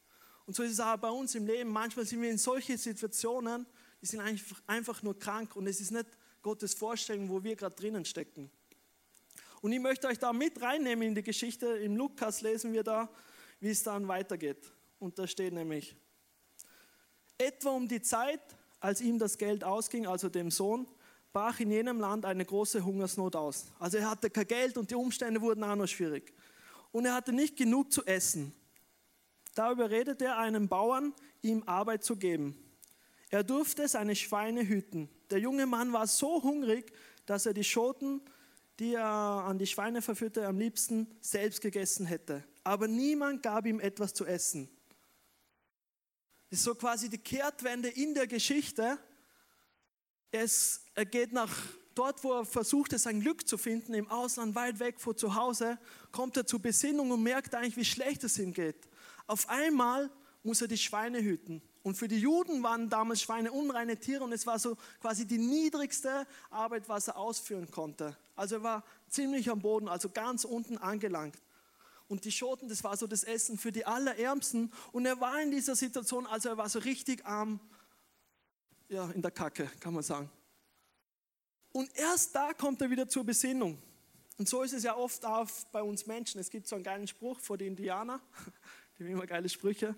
Und 0.48 0.56
so 0.56 0.64
ist 0.64 0.72
es 0.72 0.80
auch 0.80 0.98
bei 0.98 1.12
uns 1.12 1.36
im 1.36 1.46
Leben. 1.46 1.70
Manchmal 1.70 2.08
sind 2.08 2.20
wir 2.20 2.32
in 2.32 2.40
solchen 2.40 2.80
Situationen, 2.80 3.68
die 4.02 4.08
sind 4.08 4.22
einfach, 4.22 4.60
einfach 4.66 5.04
nur 5.04 5.20
krank 5.20 5.56
und 5.56 5.68
es 5.68 5.80
ist 5.80 5.92
nicht 5.92 6.08
Gottes 6.42 6.74
Vorstellung, 6.74 7.30
wo 7.30 7.44
wir 7.44 7.56
gerade 7.56 7.76
drinnen 7.76 8.06
stecken. 8.06 8.50
Und 9.62 9.72
ich 9.72 9.80
möchte 9.80 10.08
euch 10.08 10.18
da 10.18 10.34
mit 10.34 10.60
reinnehmen 10.60 11.10
in 11.10 11.14
die 11.14 11.22
Geschichte. 11.22 11.68
Im 11.78 11.96
Lukas 11.96 12.42
lesen 12.42 12.74
wir 12.74 12.84
da, 12.84 13.08
wie 13.60 13.70
es 13.70 13.84
dann 13.84 14.08
weitergeht. 14.08 14.72
Und 15.06 15.20
da 15.20 15.28
steht 15.28 15.54
nämlich, 15.54 15.96
etwa 17.38 17.70
um 17.70 17.88
die 17.88 18.02
Zeit, 18.02 18.42
als 18.80 19.02
ihm 19.02 19.20
das 19.20 19.38
Geld 19.38 19.64
ausging, 19.64 20.08
also 20.08 20.30
dem 20.30 20.50
Sohn, 20.50 20.88
brach 21.32 21.60
in 21.60 21.70
jenem 21.70 22.00
Land 22.00 22.26
eine 22.26 22.44
große 22.44 22.84
Hungersnot 22.84 23.36
aus. 23.36 23.68
Also 23.78 23.98
er 23.98 24.10
hatte 24.10 24.32
kein 24.32 24.48
Geld 24.48 24.80
und 24.80 24.90
die 24.90 24.96
Umstände 24.96 25.40
wurden 25.42 25.64
auch 25.64 25.76
noch 25.76 25.86
schwierig. 25.86 26.34
Und 26.92 27.06
er 27.06 27.14
hatte 27.14 27.34
nicht 27.34 27.56
genug 27.56 27.92
zu 27.92 28.04
essen. 28.08 28.52
Da 29.54 29.72
überredete 29.72 30.26
er 30.26 30.40
einen 30.40 30.68
Bauern, 30.68 31.14
ihm 31.44 31.62
Arbeit 31.68 32.04
zu 32.04 32.16
geben. 32.16 32.58
Er 33.30 33.44
durfte 33.44 33.88
seine 33.88 34.16
Schweine 34.16 34.68
hüten. 34.68 35.08
Der 35.30 35.38
junge 35.38 35.68
Mann 35.68 35.94
war 35.94 36.08
so 36.08 36.42
hungrig, 36.42 36.92
dass 37.28 37.46
er 37.46 37.54
die 37.54 37.64
Schoten, 37.64 38.22
die 38.80 38.96
er 38.96 39.06
an 39.06 39.60
die 39.60 39.68
Schweine 39.68 40.02
verführte, 40.02 40.48
am 40.48 40.58
liebsten 40.58 41.16
selbst 41.22 41.62
gegessen 41.62 42.08
hätte. 42.08 42.44
Aber 42.64 42.88
niemand 42.88 43.44
gab 43.44 43.68
ihm 43.68 43.80
etwas 43.80 44.16
zu 44.16 44.26
essen. 44.26 44.68
Das 46.50 46.60
ist 46.60 46.66
so 46.66 46.76
quasi 46.76 47.10
die 47.10 47.18
Kehrtwende 47.18 47.90
in 47.90 48.14
der 48.14 48.28
Geschichte. 48.28 48.98
Es, 50.32 50.86
er 50.94 51.06
geht 51.06 51.34
nach 51.34 51.52
dort, 51.96 52.24
wo 52.24 52.34
er 52.34 52.46
versuchte, 52.46 53.00
sein 53.00 53.22
Glück 53.22 53.48
zu 53.48 53.58
finden, 53.58 53.94
im 53.94 54.10
Ausland, 54.10 54.54
weit 54.54 54.80
weg 54.80 55.00
von 55.00 55.18
zu 55.18 55.36
Hause, 55.36 55.80
kommt 56.12 56.38
er 56.38 56.46
zur 56.46 56.62
Besinnung 56.62 57.12
und 57.12 57.24
merkt 57.24 57.56
eigentlich, 57.56 57.78
wie 57.78 57.86
schlecht 57.86 58.24
es 58.24 58.38
ihm 58.38 58.54
geht. 58.54 58.88
Auf 59.28 59.50
einmal 59.50 60.12
muss 60.44 60.62
er 60.62 60.68
die 60.68 60.78
Schweine 60.78 61.22
hüten. 61.22 61.62
Und 61.82 61.96
für 61.96 62.08
die 62.08 62.20
Juden 62.20 62.64
waren 62.64 62.90
damals 62.90 63.22
Schweine 63.22 63.52
unreine 63.52 63.98
Tiere 63.98 64.24
und 64.24 64.32
es 64.32 64.46
war 64.46 64.60
so 64.60 64.76
quasi 65.02 65.26
die 65.26 65.38
niedrigste 65.38 66.26
Arbeit, 66.50 66.90
was 66.90 67.08
er 67.08 67.18
ausführen 67.18 67.70
konnte. 67.70 68.18
Also 68.36 68.56
er 68.56 68.64
war 68.64 68.84
ziemlich 69.08 69.50
am 69.50 69.60
Boden, 69.60 69.88
also 69.88 70.10
ganz 70.10 70.46
unten 70.46 70.78
angelangt. 70.78 71.38
Und 72.08 72.26
die 72.26 72.32
Schoten, 72.32 72.68
das 72.70 72.84
war 72.84 72.96
so 72.98 73.08
das 73.08 73.24
Essen 73.24 73.58
für 73.58 73.72
die 73.72 73.86
Allerärmsten. 73.86 74.72
Und 74.92 75.06
er 75.06 75.20
war 75.20 75.42
in 75.42 75.52
dieser 75.52 75.76
Situation, 75.76 76.28
also 76.28 76.50
er 76.50 76.58
war 76.58 76.70
so 76.70 76.80
richtig 76.80 77.26
arm, 77.26 77.60
ja, 78.90 79.10
in 79.12 79.22
der 79.22 79.32
Kacke, 79.32 79.70
kann 79.80 79.94
man 79.94 80.04
sagen. 80.04 80.30
Und 81.72 81.90
erst 81.98 82.36
da 82.36 82.54
kommt 82.54 82.82
er 82.82 82.90
wieder 82.90 83.08
zur 83.10 83.26
Besinnung. 83.26 83.82
Und 84.38 84.48
so 84.48 84.64
ist 84.64 84.74
es 84.74 84.84
ja 84.84 84.96
oft 84.96 85.26
auch 85.26 85.50
bei 85.72 85.82
uns 85.82 86.06
Menschen. 86.06 86.40
Es 86.40 86.50
gibt 86.50 86.68
so 86.68 86.76
einen 86.76 86.84
geilen 86.84 87.08
Spruch 87.08 87.40
vor 87.40 87.58
die 87.58 87.68
Indianer, 87.68 88.22
die 88.98 89.04
haben 89.04 89.12
immer 89.12 89.28
geile 89.28 89.50
Sprüche 89.50 89.96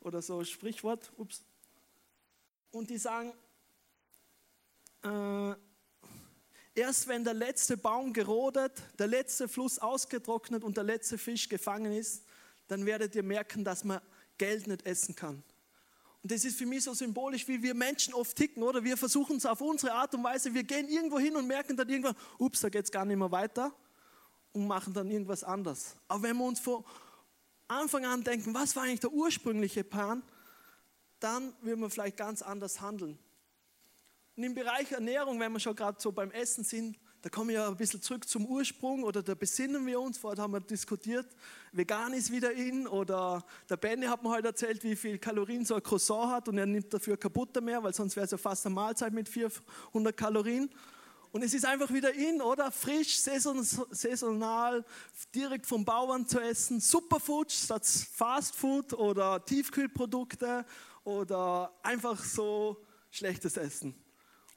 oder 0.00 0.22
so 0.22 0.42
Sprichwort. 0.44 1.12
Ups. 1.16 1.44
Und 2.70 2.88
die 2.88 2.98
sagen, 2.98 3.32
äh, 5.02 5.54
Erst 6.80 7.08
wenn 7.08 7.24
der 7.24 7.34
letzte 7.34 7.76
Baum 7.76 8.14
gerodet, 8.14 8.72
der 8.98 9.06
letzte 9.06 9.48
Fluss 9.48 9.78
ausgetrocknet 9.78 10.64
und 10.64 10.78
der 10.78 10.84
letzte 10.84 11.18
Fisch 11.18 11.46
gefangen 11.46 11.92
ist, 11.92 12.24
dann 12.68 12.86
werdet 12.86 13.14
ihr 13.14 13.22
merken, 13.22 13.62
dass 13.66 13.84
man 13.84 14.00
Geld 14.38 14.66
nicht 14.66 14.86
essen 14.86 15.14
kann. 15.14 15.42
Und 16.22 16.32
das 16.32 16.42
ist 16.42 16.56
für 16.56 16.64
mich 16.64 16.84
so 16.84 16.94
symbolisch, 16.94 17.46
wie 17.48 17.62
wir 17.62 17.74
Menschen 17.74 18.14
oft 18.14 18.34
ticken, 18.34 18.62
oder? 18.62 18.82
Wir 18.82 18.96
versuchen 18.96 19.36
es 19.36 19.44
auf 19.44 19.60
unsere 19.60 19.92
Art 19.92 20.14
und 20.14 20.24
Weise. 20.24 20.54
Wir 20.54 20.62
gehen 20.62 20.88
irgendwo 20.88 21.18
hin 21.18 21.36
und 21.36 21.46
merken 21.46 21.76
dann 21.76 21.86
irgendwann, 21.86 22.16
ups, 22.38 22.62
da 22.62 22.70
geht 22.70 22.86
es 22.86 22.90
gar 22.90 23.04
nicht 23.04 23.18
mehr 23.18 23.30
weiter 23.30 23.74
und 24.54 24.66
machen 24.66 24.94
dann 24.94 25.10
irgendwas 25.10 25.44
anders. 25.44 25.96
Aber 26.08 26.22
wenn 26.22 26.38
wir 26.38 26.44
uns 26.46 26.60
von 26.60 26.82
Anfang 27.68 28.06
an 28.06 28.24
denken, 28.24 28.54
was 28.54 28.74
war 28.74 28.84
eigentlich 28.84 29.00
der 29.00 29.12
ursprüngliche 29.12 29.84
Plan, 29.84 30.22
dann 31.18 31.52
würden 31.60 31.82
wir 31.82 31.90
vielleicht 31.90 32.16
ganz 32.16 32.40
anders 32.40 32.80
handeln. 32.80 33.18
Und 34.36 34.44
im 34.44 34.54
Bereich 34.54 34.90
Ernährung, 34.92 35.38
wenn 35.40 35.52
wir 35.52 35.60
schon 35.60 35.74
gerade 35.74 36.00
so 36.00 36.12
beim 36.12 36.30
Essen 36.30 36.64
sind, 36.64 36.98
da 37.22 37.28
kommen 37.28 37.50
wir 37.50 37.56
ja 37.56 37.68
ein 37.68 37.76
bisschen 37.76 38.00
zurück 38.00 38.26
zum 38.26 38.46
Ursprung 38.46 39.04
oder 39.04 39.22
da 39.22 39.34
besinnen 39.34 39.84
wir 39.84 40.00
uns. 40.00 40.16
Vorher 40.16 40.42
haben 40.42 40.54
wir 40.54 40.60
diskutiert, 40.60 41.26
vegan 41.72 42.14
ist 42.14 42.32
wieder 42.32 42.52
in 42.52 42.86
oder 42.86 43.44
der 43.68 43.76
Benny 43.76 44.06
hat 44.06 44.22
mir 44.22 44.30
heute 44.30 44.48
erzählt, 44.48 44.82
wie 44.84 44.96
viel 44.96 45.18
Kalorien 45.18 45.66
so 45.66 45.74
ein 45.74 45.82
Croissant 45.82 46.30
hat 46.30 46.48
und 46.48 46.56
er 46.56 46.64
nimmt 46.64 46.92
dafür 46.94 47.18
kaputt 47.18 47.60
mehr, 47.62 47.82
weil 47.82 47.92
sonst 47.92 48.16
wäre 48.16 48.24
es 48.24 48.30
ja 48.30 48.38
fast 48.38 48.64
eine 48.64 48.74
Mahlzeit 48.74 49.12
mit 49.12 49.28
400 49.28 50.16
Kalorien. 50.16 50.70
Und 51.32 51.42
es 51.42 51.52
ist 51.52 51.64
einfach 51.64 51.92
wieder 51.92 52.12
in, 52.12 52.40
oder? 52.40 52.72
Frisch, 52.72 53.18
saisonal, 53.18 54.84
direkt 55.34 55.66
vom 55.66 55.84
Bauern 55.84 56.26
zu 56.26 56.40
essen. 56.40 56.80
Superfood 56.80 57.52
statt 57.52 57.86
Fastfood 57.86 58.94
oder 58.94 59.44
Tiefkühlprodukte 59.44 60.64
oder 61.04 61.72
einfach 61.82 62.24
so 62.24 62.78
schlechtes 63.10 63.56
Essen. 63.56 63.94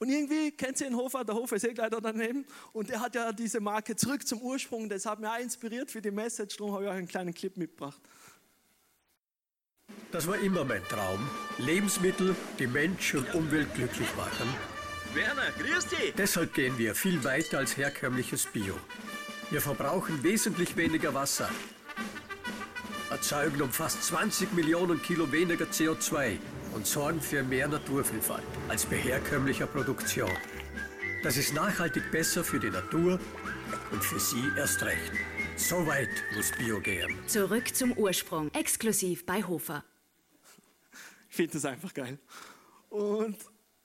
Und 0.03 0.09
irgendwie 0.09 0.51
kennt 0.51 0.81
ihr 0.81 0.87
den 0.87 0.97
Hofer, 0.97 1.23
der 1.23 1.33
Hofer 1.33 1.55
ist 1.55 1.63
eh 1.63 1.73
gleich 1.73 1.89
da 1.89 2.01
daneben 2.01 2.45
und 2.73 2.89
der 2.89 2.99
hat 2.99 3.15
ja 3.15 3.31
diese 3.31 3.61
Marke 3.61 3.95
zurück 3.95 4.27
zum 4.27 4.41
Ursprung. 4.41 4.89
Das 4.89 5.05
hat 5.05 5.21
mich 5.21 5.29
auch 5.29 5.39
inspiriert 5.39 5.91
für 5.91 6.01
die 6.01 6.11
Message, 6.11 6.57
darum 6.57 6.73
habe 6.73 6.83
ich 6.83 6.89
euch 6.89 6.97
einen 6.97 7.07
kleinen 7.07 7.33
Clip 7.33 7.55
mitgebracht. 7.55 8.01
Das 10.11 10.27
war 10.27 10.37
immer 10.39 10.65
mein 10.65 10.83
Traum. 10.89 11.25
Lebensmittel, 11.57 12.35
die 12.59 12.67
Mensch 12.67 13.15
und 13.15 13.33
Umwelt 13.33 13.73
glücklich 13.75 14.09
machen. 14.17 14.53
Werner, 15.13 15.49
grüß 15.57 15.87
dich! 15.87 16.13
Deshalb 16.17 16.53
gehen 16.53 16.77
wir 16.77 16.95
viel 16.95 17.23
weiter 17.23 17.59
als 17.59 17.77
herkömmliches 17.77 18.47
Bio. 18.47 18.75
Wir 19.51 19.61
verbrauchen 19.61 20.21
wesentlich 20.21 20.75
weniger 20.75 21.13
Wasser, 21.13 21.49
erzeugen 23.09 23.61
um 23.61 23.71
fast 23.71 24.03
20 24.03 24.51
Millionen 24.51 25.01
Kilo 25.01 25.31
weniger 25.31 25.63
CO2 25.63 26.39
und 26.73 26.87
sorgen 26.87 27.21
für 27.21 27.43
mehr 27.43 27.67
Naturvielfalt 27.67 28.43
als 28.67 28.85
bei 28.85 28.97
herkömmlicher 28.97 29.67
Produktion. 29.67 30.31
Das 31.23 31.37
ist 31.37 31.53
nachhaltig 31.53 32.11
besser 32.11 32.43
für 32.43 32.59
die 32.59 32.69
Natur 32.69 33.19
und 33.91 34.03
für 34.03 34.19
Sie 34.19 34.43
erst 34.57 34.83
recht. 34.83 35.11
So 35.55 35.85
weit 35.87 36.09
muss 36.35 36.51
Bio 36.51 36.79
gehen. 36.81 37.15
Zurück 37.27 37.73
zum 37.75 37.93
Ursprung, 37.93 38.51
exklusiv 38.53 39.25
bei 39.25 39.43
Hofer. 39.43 39.83
Ich 41.29 41.35
finde 41.35 41.53
das 41.53 41.65
einfach 41.65 41.93
geil. 41.93 42.19
Und 42.89 43.37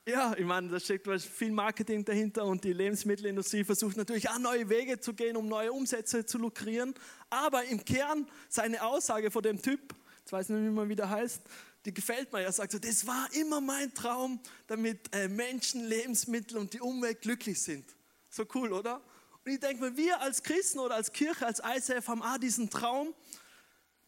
ja, 0.07 0.35
ich 0.37 0.45
meine, 0.45 0.69
da 0.69 0.81
steckt 0.81 1.07
viel 1.21 1.53
Marketing 1.53 2.05
dahinter 2.05 2.45
und 2.45 2.65
die 2.65 2.73
Lebensmittelindustrie 2.73 3.65
versucht 3.65 3.97
natürlich 3.97 4.29
auch 4.31 4.39
neue 4.39 4.69
Wege 4.71 5.01
zu 5.01 5.13
gehen, 5.13 5.37
um 5.37 5.49
neue 5.49 5.71
Umsätze 5.71 6.25
zu 6.25 6.39
lukrieren. 6.39 6.95
Aber 7.29 7.65
im 7.65 7.85
Kern 7.85 8.27
seine 8.49 8.83
Aussage 8.83 9.31
von 9.31 9.43
dem 9.43 9.61
Typ, 9.61 9.95
jetzt 10.29 10.33
weiß 10.33 10.51
ich 10.51 10.57
nicht 10.57 10.89
wie 10.91 10.95
der 10.95 11.09
heißt, 11.09 11.41
die 11.87 11.95
gefällt 11.95 12.31
mir. 12.35 12.43
Er 12.43 12.53
sagt 12.53 12.73
so, 12.73 12.79
das 12.79 13.07
war 13.07 13.33
immer 13.33 13.63
mein 13.63 13.95
Traum, 13.95 14.39
damit 14.67 15.15
äh, 15.15 15.27
Menschen, 15.27 15.87
Lebensmittel 15.87 16.59
und 16.59 16.75
die 16.75 16.81
Umwelt 16.83 17.23
glücklich 17.23 17.63
sind. 17.63 17.87
So 18.29 18.45
cool, 18.55 18.75
oder? 18.75 19.01
Und 19.43 19.53
ich 19.53 19.59
denke 19.59 19.83
mir, 19.83 19.97
wir 19.97 20.21
als 20.21 20.43
Christen 20.43 20.81
oder 20.81 20.97
als 20.97 21.13
Kirche, 21.13 21.47
als 21.47 21.63
ICF 21.65 22.09
haben 22.09 22.21
auch 22.21 22.37
diesen 22.37 22.69
Traum, 22.69 23.15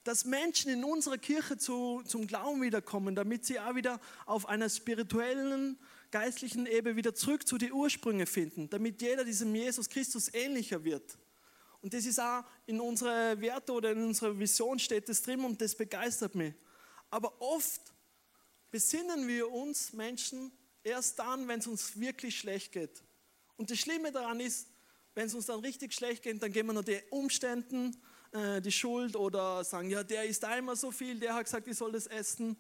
dass 0.05 0.27
Menschen 0.27 0.71
in 0.71 0.85
unserer 0.85 1.17
Kirche 1.17 1.57
zu, 1.57 2.03
zum 2.07 2.27
Glauben 2.27 2.61
wiederkommen, 2.61 3.15
damit 3.15 3.47
sie 3.47 3.59
auch 3.59 3.75
wieder 3.75 3.99
auf 4.27 4.47
einer 4.47 4.69
spirituellen, 4.69 5.79
geistlichen 6.11 6.67
Ebene 6.67 6.97
wieder 6.97 7.15
zurück 7.15 7.49
zu 7.49 7.57
den 7.57 7.73
Ursprüngen 7.73 8.27
finden, 8.27 8.69
damit 8.69 9.01
jeder 9.01 9.25
diesem 9.25 9.55
Jesus 9.55 9.89
Christus 9.89 10.29
ähnlicher 10.35 10.85
wird. 10.85 11.17
Und 11.83 11.95
das 11.95 12.05
ist 12.05 12.21
auch 12.21 12.45
in 12.67 12.81
unserer 12.81 13.41
Werte 13.41 13.73
oder 13.73 13.93
in 13.93 14.05
unserer 14.05 14.39
Vision 14.39 14.79
steht 14.79 15.09
das 15.09 15.23
drin 15.23 15.45
und 15.45 15.61
das 15.61 15.75
begeistert 15.75 16.35
mich. 16.35 16.55
Aber 17.11 17.41
oft 17.41 17.81
besinnen 18.71 19.27
wir 19.27 19.51
uns 19.51 19.93
Menschen 19.93 20.53
erst 20.83 21.19
dann, 21.19 21.49
wenn 21.49 21.61
es 21.61 21.67
uns 21.67 21.99
wirklich 21.99 22.39
schlecht 22.39 22.73
geht. 22.73 23.03
Und 23.57 23.71
das 23.71 23.79
Schlimme 23.79 24.13
daran 24.13 24.41
ist, 24.41 24.69
wenn 25.15 25.27
es 25.27 25.35
uns 25.35 25.47
dann 25.47 25.61
richtig 25.61 25.93
schlecht 25.93 26.23
geht, 26.23 26.43
dann 26.43 26.53
geben 26.53 26.69
wir 26.69 26.75
nur 26.75 26.83
den 26.83 27.03
Umständen 27.11 28.01
äh, 28.33 28.61
die 28.61 28.73
Schuld 28.73 29.17
oder 29.17 29.65
sagen, 29.65 29.91
ja, 29.91 30.03
der 30.03 30.25
isst 30.25 30.45
einmal 30.45 30.77
so 30.77 30.91
viel, 30.91 31.19
der 31.19 31.35
hat 31.35 31.45
gesagt, 31.45 31.67
ich 31.67 31.77
soll 31.77 31.93
das 31.93 32.07
essen. 32.07 32.57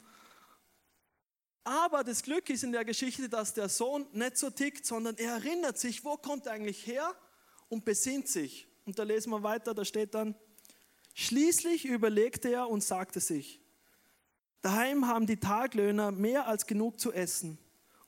Aber 1.63 2.03
das 2.03 2.23
Glück 2.23 2.49
ist 2.51 2.65
in 2.65 2.73
der 2.73 2.85
Geschichte, 2.85 3.29
dass 3.29 3.55
der 3.55 3.69
Sohn 3.69 4.07
nicht 4.13 4.37
so 4.37 4.51
tickt, 4.51 4.85
sondern 4.85 5.17
er 5.17 5.35
erinnert 5.35 5.79
sich, 5.79 6.05
wo 6.05 6.17
kommt 6.17 6.47
er 6.47 6.53
eigentlich 6.53 6.87
her 6.87 7.15
und 7.69 7.85
besinnt 7.85 8.29
sich. 8.29 8.67
Und 8.91 8.99
da 8.99 9.05
lesen 9.05 9.31
wir 9.31 9.45
weiter, 9.45 9.73
da 9.73 9.85
steht 9.85 10.15
dann, 10.15 10.35
schließlich 11.15 11.85
überlegte 11.85 12.49
er 12.49 12.69
und 12.69 12.83
sagte 12.83 13.21
sich, 13.21 13.61
Daheim 14.63 15.07
haben 15.07 15.29
die 15.29 15.37
Taglöhner 15.37 16.11
mehr 16.11 16.49
als 16.49 16.67
genug 16.67 16.99
zu 16.99 17.13
essen. 17.13 17.57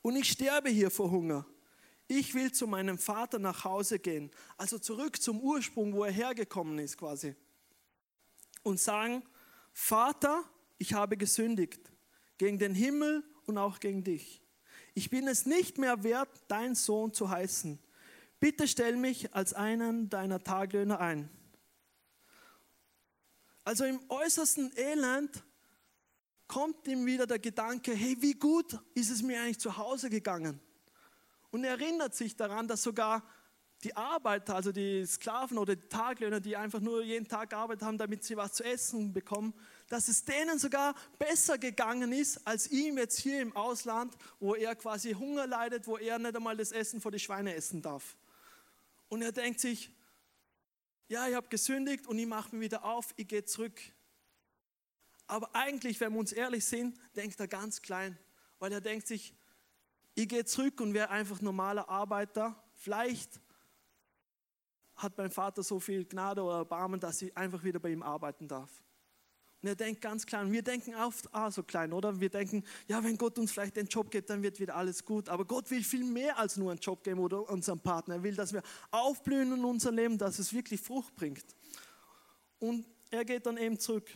Und 0.02 0.16
ich 0.16 0.28
sterbe 0.28 0.70
hier 0.70 0.90
vor 0.90 1.12
Hunger. 1.12 1.46
Ich 2.08 2.34
will 2.34 2.50
zu 2.50 2.66
meinem 2.66 2.98
Vater 2.98 3.38
nach 3.38 3.62
Hause 3.62 4.00
gehen, 4.00 4.32
also 4.56 4.76
zurück 4.76 5.22
zum 5.22 5.38
Ursprung, 5.40 5.92
wo 5.92 6.02
er 6.02 6.10
hergekommen 6.10 6.80
ist 6.80 6.98
quasi. 6.98 7.36
Und 8.64 8.80
sagen, 8.80 9.22
Vater, 9.72 10.42
ich 10.78 10.94
habe 10.94 11.16
gesündigt 11.16 11.92
gegen 12.38 12.58
den 12.58 12.74
Himmel 12.74 13.22
und 13.46 13.56
auch 13.56 13.78
gegen 13.78 14.02
dich. 14.02 14.42
Ich 14.94 15.10
bin 15.10 15.28
es 15.28 15.46
nicht 15.46 15.78
mehr 15.78 16.02
wert, 16.02 16.42
dein 16.48 16.74
Sohn 16.74 17.14
zu 17.14 17.30
heißen. 17.30 17.78
Bitte 18.42 18.66
stell 18.66 18.96
mich 18.96 19.32
als 19.36 19.54
einen 19.54 20.10
deiner 20.10 20.42
Taglöhner 20.42 20.98
ein. 20.98 21.30
Also 23.62 23.84
im 23.84 24.00
äußersten 24.08 24.76
Elend 24.76 25.44
kommt 26.48 26.88
ihm 26.88 27.06
wieder 27.06 27.28
der 27.28 27.38
Gedanke, 27.38 27.94
hey, 27.94 28.16
wie 28.18 28.34
gut 28.34 28.80
ist 28.94 29.10
es 29.10 29.22
mir 29.22 29.40
eigentlich 29.40 29.60
zu 29.60 29.76
Hause 29.76 30.10
gegangen? 30.10 30.58
Und 31.52 31.62
er 31.62 31.78
erinnert 31.78 32.16
sich 32.16 32.34
daran, 32.34 32.66
dass 32.66 32.82
sogar 32.82 33.22
die 33.84 33.94
Arbeiter, 33.94 34.56
also 34.56 34.72
die 34.72 35.06
Sklaven 35.06 35.56
oder 35.56 35.76
die 35.76 35.88
Taglöhner, 35.88 36.40
die 36.40 36.56
einfach 36.56 36.80
nur 36.80 37.04
jeden 37.04 37.28
Tag 37.28 37.50
gearbeitet 37.50 37.84
haben, 37.84 37.96
damit 37.96 38.24
sie 38.24 38.36
was 38.36 38.54
zu 38.54 38.64
essen 38.64 39.12
bekommen, 39.12 39.54
dass 39.88 40.08
es 40.08 40.24
denen 40.24 40.58
sogar 40.58 40.96
besser 41.16 41.58
gegangen 41.58 42.10
ist 42.10 42.44
als 42.44 42.68
ihm 42.72 42.98
jetzt 42.98 43.20
hier 43.20 43.40
im 43.40 43.54
Ausland, 43.54 44.16
wo 44.40 44.56
er 44.56 44.74
quasi 44.74 45.12
Hunger 45.12 45.46
leidet, 45.46 45.86
wo 45.86 45.96
er 45.96 46.18
nicht 46.18 46.34
einmal 46.34 46.56
das 46.56 46.72
Essen 46.72 47.00
vor 47.00 47.12
die 47.12 47.20
Schweine 47.20 47.54
essen 47.54 47.80
darf. 47.80 48.16
Und 49.12 49.22
er 49.22 49.32
denkt 49.32 49.60
sich, 49.60 49.90
ja, 51.08 51.28
ich 51.28 51.34
habe 51.34 51.48
gesündigt 51.48 52.06
und 52.06 52.18
ich 52.18 52.26
mache 52.26 52.54
mich 52.56 52.64
wieder 52.64 52.84
auf, 52.84 53.12
ich 53.16 53.28
gehe 53.28 53.44
zurück 53.44 53.78
aber 55.32 55.54
eigentlich, 55.54 55.98
wenn 55.98 56.12
wir 56.12 56.18
uns 56.18 56.32
ehrlich 56.32 56.62
sind, 56.62 56.98
denkt 57.16 57.40
er 57.40 57.48
ganz 57.48 57.80
klein, 57.80 58.18
weil 58.58 58.70
er 58.70 58.82
denkt 58.82 59.06
sich, 59.06 59.34
ich 60.14 60.28
gehe 60.28 60.44
zurück 60.44 60.78
und 60.82 60.92
wäre 60.92 61.08
einfach 61.08 61.40
normaler 61.40 61.88
Arbeiter. 61.88 62.62
Vielleicht 62.74 63.40
hat 64.94 65.16
mein 65.16 65.30
Vater 65.30 65.62
so 65.62 65.80
viel 65.80 66.04
Gnade 66.04 66.42
oder 66.42 66.56
Erbarmen, 66.56 67.00
dass 67.00 67.22
ich 67.22 67.34
einfach 67.34 67.64
wieder 67.64 67.80
bei 67.80 67.88
ihm 67.88 68.02
arbeiten 68.02 68.46
darf. 68.46 68.82
Und 69.62 69.68
er 69.68 69.76
denkt 69.76 70.00
ganz 70.00 70.26
klein. 70.26 70.50
Wir 70.50 70.62
denken 70.62 70.94
oft 70.96 71.32
auch 71.32 71.52
so 71.52 71.62
klein, 71.62 71.92
oder? 71.92 72.18
Wir 72.18 72.30
denken, 72.30 72.64
ja, 72.88 73.02
wenn 73.04 73.16
Gott 73.16 73.38
uns 73.38 73.52
vielleicht 73.52 73.76
den 73.76 73.86
Job 73.86 74.10
gibt, 74.10 74.28
dann 74.28 74.42
wird 74.42 74.58
wieder 74.58 74.74
alles 74.74 75.04
gut. 75.04 75.28
Aber 75.28 75.44
Gott 75.44 75.70
will 75.70 75.84
viel 75.84 76.02
mehr 76.02 76.36
als 76.36 76.56
nur 76.56 76.72
einen 76.72 76.80
Job 76.80 77.04
geben 77.04 77.20
oder 77.20 77.48
unseren 77.48 77.78
Partner. 77.78 78.16
Er 78.16 78.22
will, 78.24 78.34
dass 78.34 78.52
wir 78.52 78.62
aufblühen 78.90 79.52
in 79.52 79.64
unser 79.64 79.92
Leben, 79.92 80.18
dass 80.18 80.40
es 80.40 80.52
wirklich 80.52 80.80
Frucht 80.80 81.14
bringt. 81.14 81.44
Und 82.58 82.84
er 83.10 83.24
geht 83.24 83.46
dann 83.46 83.56
eben 83.56 83.78
zurück. 83.78 84.10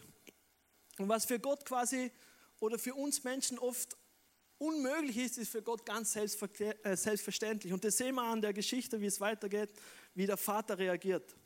Und 0.98 1.08
was 1.08 1.26
für 1.26 1.38
Gott 1.38 1.64
quasi 1.64 2.10
oder 2.58 2.76
für 2.76 2.94
uns 2.94 3.22
Menschen 3.22 3.58
oft 3.58 3.96
unmöglich 4.58 5.16
ist, 5.16 5.38
ist 5.38 5.52
für 5.52 5.62
Gott 5.62 5.86
ganz 5.86 6.16
äh, 6.16 6.26
selbstverständlich. 6.96 7.72
Und 7.72 7.84
das 7.84 7.98
sehen 7.98 8.16
wir 8.16 8.22
an 8.22 8.40
der 8.40 8.52
Geschichte, 8.52 9.00
wie 9.00 9.06
es 9.06 9.20
weitergeht, 9.20 9.72
wie 10.14 10.26
der 10.26 10.36
Vater 10.36 10.76
reagiert. 10.76 11.36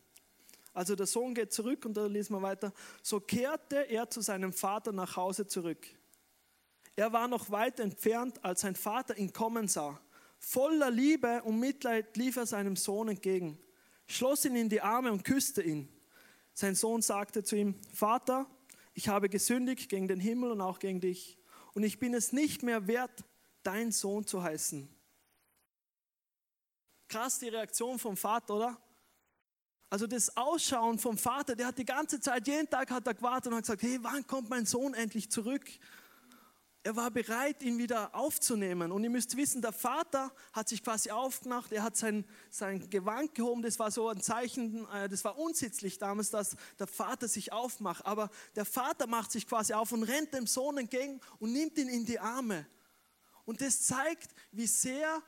Also 0.73 0.95
der 0.95 1.07
Sohn 1.07 1.35
geht 1.35 1.53
zurück 1.53 1.85
und 1.85 1.97
da 1.97 2.07
lesen 2.07 2.35
wir 2.35 2.43
weiter. 2.43 2.73
So 3.03 3.21
kehrte 3.21 3.89
er 3.89 4.09
zu 4.09 4.21
seinem 4.21 4.53
Vater 4.53 4.93
nach 4.93 5.17
Hause 5.17 5.47
zurück. 5.47 5.87
Er 6.97 7.13
war 7.13 7.29
noch 7.29 7.51
weit 7.51 7.81
entfernt, 7.81 8.45
als 8.45 8.61
sein 8.61 8.77
Vater 8.77 9.17
ihn 9.17 9.33
kommen 9.33 9.69
sah. 9.69 10.01
Voller 10.39 10.91
Liebe 10.91 11.43
und 11.43 11.59
Mitleid 11.59 12.17
lief 12.17 12.37
er 12.37 12.47
seinem 12.47 12.77
Sohn 12.77 13.09
entgegen, 13.09 13.59
schloss 14.07 14.45
ihn 14.45 14.57
in 14.57 14.69
die 14.69 14.81
Arme 14.81 15.13
und 15.13 15.25
küsste 15.25 15.63
ihn. 15.63 15.89
Sein 16.55 16.75
Sohn 16.75 17.03
sagte 17.03 17.43
zu 17.45 17.57
ihm, 17.57 17.75
Vater, 17.93 18.47
ich 18.95 19.09
habe 19.09 19.29
gesündigt 19.29 19.89
gegen 19.89 20.09
den 20.09 20.21
Himmel 20.21 20.51
und 20.51 20.61
auch 20.61 20.79
gegen 20.79 21.01
dich. 21.01 21.39
Und 21.75 21.85
ich 21.85 21.99
bin 21.99 22.15
es 22.15 22.33
nicht 22.33 22.63
mehr 22.63 22.87
wert, 22.87 23.25
dein 23.63 23.93
Sohn 23.93 24.27
zu 24.27 24.43
heißen. 24.43 24.89
Krass 27.09 27.39
die 27.39 27.49
Reaktion 27.49 27.99
vom 27.99 28.17
Vater, 28.17 28.55
oder? 28.55 28.90
Also 29.91 30.07
das 30.07 30.37
Ausschauen 30.37 30.99
vom 30.99 31.19
Vater, 31.19 31.55
der 31.57 31.67
hat 31.67 31.79
die 31.79 31.85
ganze 31.85 32.21
Zeit, 32.21 32.47
jeden 32.47 32.71
Tag 32.71 32.91
hat 32.91 33.07
er 33.07 33.15
gewartet 33.15 33.49
und 33.49 33.57
hat 33.57 33.65
gesagt, 33.65 33.83
hey, 33.83 33.99
wann 34.01 34.27
kommt 34.27 34.49
mein 34.49 34.65
Sohn 34.65 34.95
endlich 34.95 35.31
zurück? 35.31 35.65
er 36.83 36.97
war 36.97 37.11
bereit, 37.11 37.63
ihn 37.63 37.79
wieder 37.79 38.15
aufzunehmen. 38.15 38.91
Und 38.91 39.05
ihr 39.05 39.11
müsst 39.11 39.37
wissen, 39.37 39.61
der 39.61 39.73
Vater 39.73 40.33
hat 40.53 40.69
sich 40.69 40.83
quasi 40.83 41.11
aufgemacht, 41.11 41.73
er 41.73 41.83
hat 41.83 41.97
sein, 41.97 42.25
sein 42.51 42.89
Gewand 42.89 43.35
gehoben, 43.35 43.63
das 43.63 43.79
war 43.79 43.91
so 43.91 44.09
ein 44.09 44.21
Zeichen, 44.23 44.89
äh, 44.91 45.09
das 45.09 45.25
war 45.25 45.39
unsittlich 45.39 45.99
damals, 45.99 46.31
dass 46.31 46.57
der 46.79 46.87
Vater 46.87 47.29
sich 47.29 47.53
aufmacht. 47.53 48.07
Aber 48.07 48.31
der 48.57 48.65
Vater 48.65 49.07
macht 49.07 49.31
sich 49.31 49.47
quasi 49.47 49.75
auf 49.75 49.93
und 49.93 50.05
rennt 50.05 50.33
dem 50.33 50.47
Sohn 50.47 50.79
entgegen 50.79 51.21
und 51.39 51.53
nimmt 51.53 51.77
ihn 51.77 51.89
in 51.89 52.07
die 52.07 52.19
Arme. 52.19 52.67
Und 53.45 53.61
das 53.61 53.83
zeigt, 53.83 54.35
wie 54.53 54.67
sehr 54.67 55.23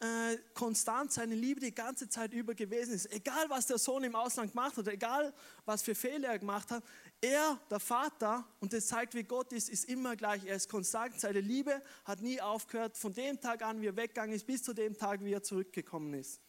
äh, 0.00 0.38
konstant 0.54 1.12
seine 1.12 1.34
Liebe 1.34 1.60
die 1.60 1.74
ganze 1.74 2.08
Zeit 2.08 2.32
über 2.32 2.54
gewesen 2.54 2.94
ist. 2.94 3.10
Egal, 3.12 3.50
was 3.50 3.66
der 3.66 3.78
Sohn 3.78 4.04
im 4.04 4.14
Ausland 4.14 4.52
gemacht 4.52 4.76
hat, 4.76 4.86
egal, 4.86 5.34
was 5.64 5.82
für 5.82 5.94
Fehler 5.94 6.28
er 6.28 6.38
gemacht 6.38 6.70
hat, 6.70 6.84
er, 7.20 7.58
der 7.68 7.80
Vater, 7.80 8.46
und 8.60 8.72
das 8.72 8.86
zeigt, 8.86 9.14
wie 9.14 9.24
Gott 9.24 9.52
ist, 9.52 9.68
ist 9.68 9.86
immer 9.86 10.14
gleich. 10.14 10.44
Er 10.44 10.54
ist 10.54 10.68
konstant. 10.68 11.18
Seine 11.18 11.40
Liebe 11.40 11.82
hat 12.04 12.20
nie 12.20 12.40
aufgehört, 12.40 12.96
von 12.96 13.12
dem 13.12 13.40
Tag 13.40 13.62
an, 13.62 13.80
wie 13.80 13.86
er 13.86 13.96
weggegangen 13.96 14.34
ist, 14.34 14.46
bis 14.46 14.62
zu 14.62 14.72
dem 14.72 14.96
Tag, 14.96 15.24
wie 15.24 15.32
er 15.32 15.42
zurückgekommen 15.42 16.14
ist. 16.14 16.40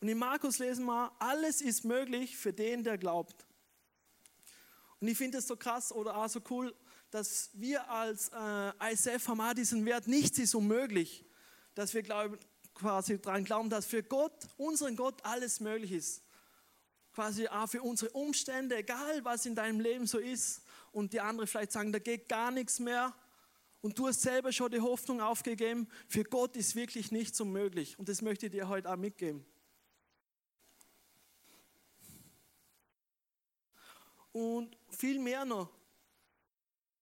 Und 0.00 0.08
in 0.08 0.16
Markus 0.16 0.58
lesen 0.58 0.86
wir, 0.86 1.12
alles 1.18 1.60
ist 1.60 1.84
möglich 1.84 2.38
für 2.38 2.54
den, 2.54 2.84
der 2.84 2.96
glaubt. 2.96 3.44
Und 4.98 5.08
ich 5.08 5.18
finde 5.18 5.38
es 5.38 5.46
so 5.46 5.56
krass 5.56 5.92
oder 5.92 6.16
auch 6.16 6.28
so 6.28 6.40
cool, 6.48 6.74
dass 7.10 7.50
wir 7.52 7.90
als 7.90 8.30
äh, 8.30 8.92
ISF 8.92 9.28
haben 9.28 9.54
diesen 9.54 9.84
Wert, 9.84 10.06
nichts 10.06 10.38
ist 10.38 10.54
unmöglich 10.54 11.26
dass 11.74 11.94
wir 11.94 12.02
glauben, 12.02 12.38
quasi 12.74 13.20
daran 13.20 13.44
glauben, 13.44 13.70
dass 13.70 13.86
für 13.86 14.02
Gott, 14.02 14.48
unseren 14.56 14.96
Gott, 14.96 15.24
alles 15.24 15.60
möglich 15.60 15.92
ist. 15.92 16.22
Quasi 17.12 17.48
auch 17.48 17.68
für 17.68 17.82
unsere 17.82 18.10
Umstände, 18.12 18.76
egal 18.76 19.24
was 19.24 19.44
in 19.46 19.54
deinem 19.54 19.80
Leben 19.80 20.06
so 20.06 20.18
ist 20.18 20.62
und 20.92 21.12
die 21.12 21.20
anderen 21.20 21.46
vielleicht 21.46 21.72
sagen, 21.72 21.92
da 21.92 21.98
geht 21.98 22.28
gar 22.28 22.50
nichts 22.50 22.78
mehr 22.78 23.14
und 23.82 23.98
du 23.98 24.06
hast 24.06 24.22
selber 24.22 24.52
schon 24.52 24.70
die 24.70 24.80
Hoffnung 24.80 25.20
aufgegeben, 25.20 25.88
für 26.08 26.24
Gott 26.24 26.56
ist 26.56 26.76
wirklich 26.76 27.10
nichts 27.10 27.40
unmöglich 27.40 27.98
und 27.98 28.08
das 28.08 28.22
möchte 28.22 28.46
ich 28.46 28.52
dir 28.52 28.68
heute 28.68 28.90
auch 28.90 28.96
mitgeben. 28.96 29.44
Und 34.32 34.76
viel 34.90 35.18
mehr 35.18 35.44
noch, 35.44 35.68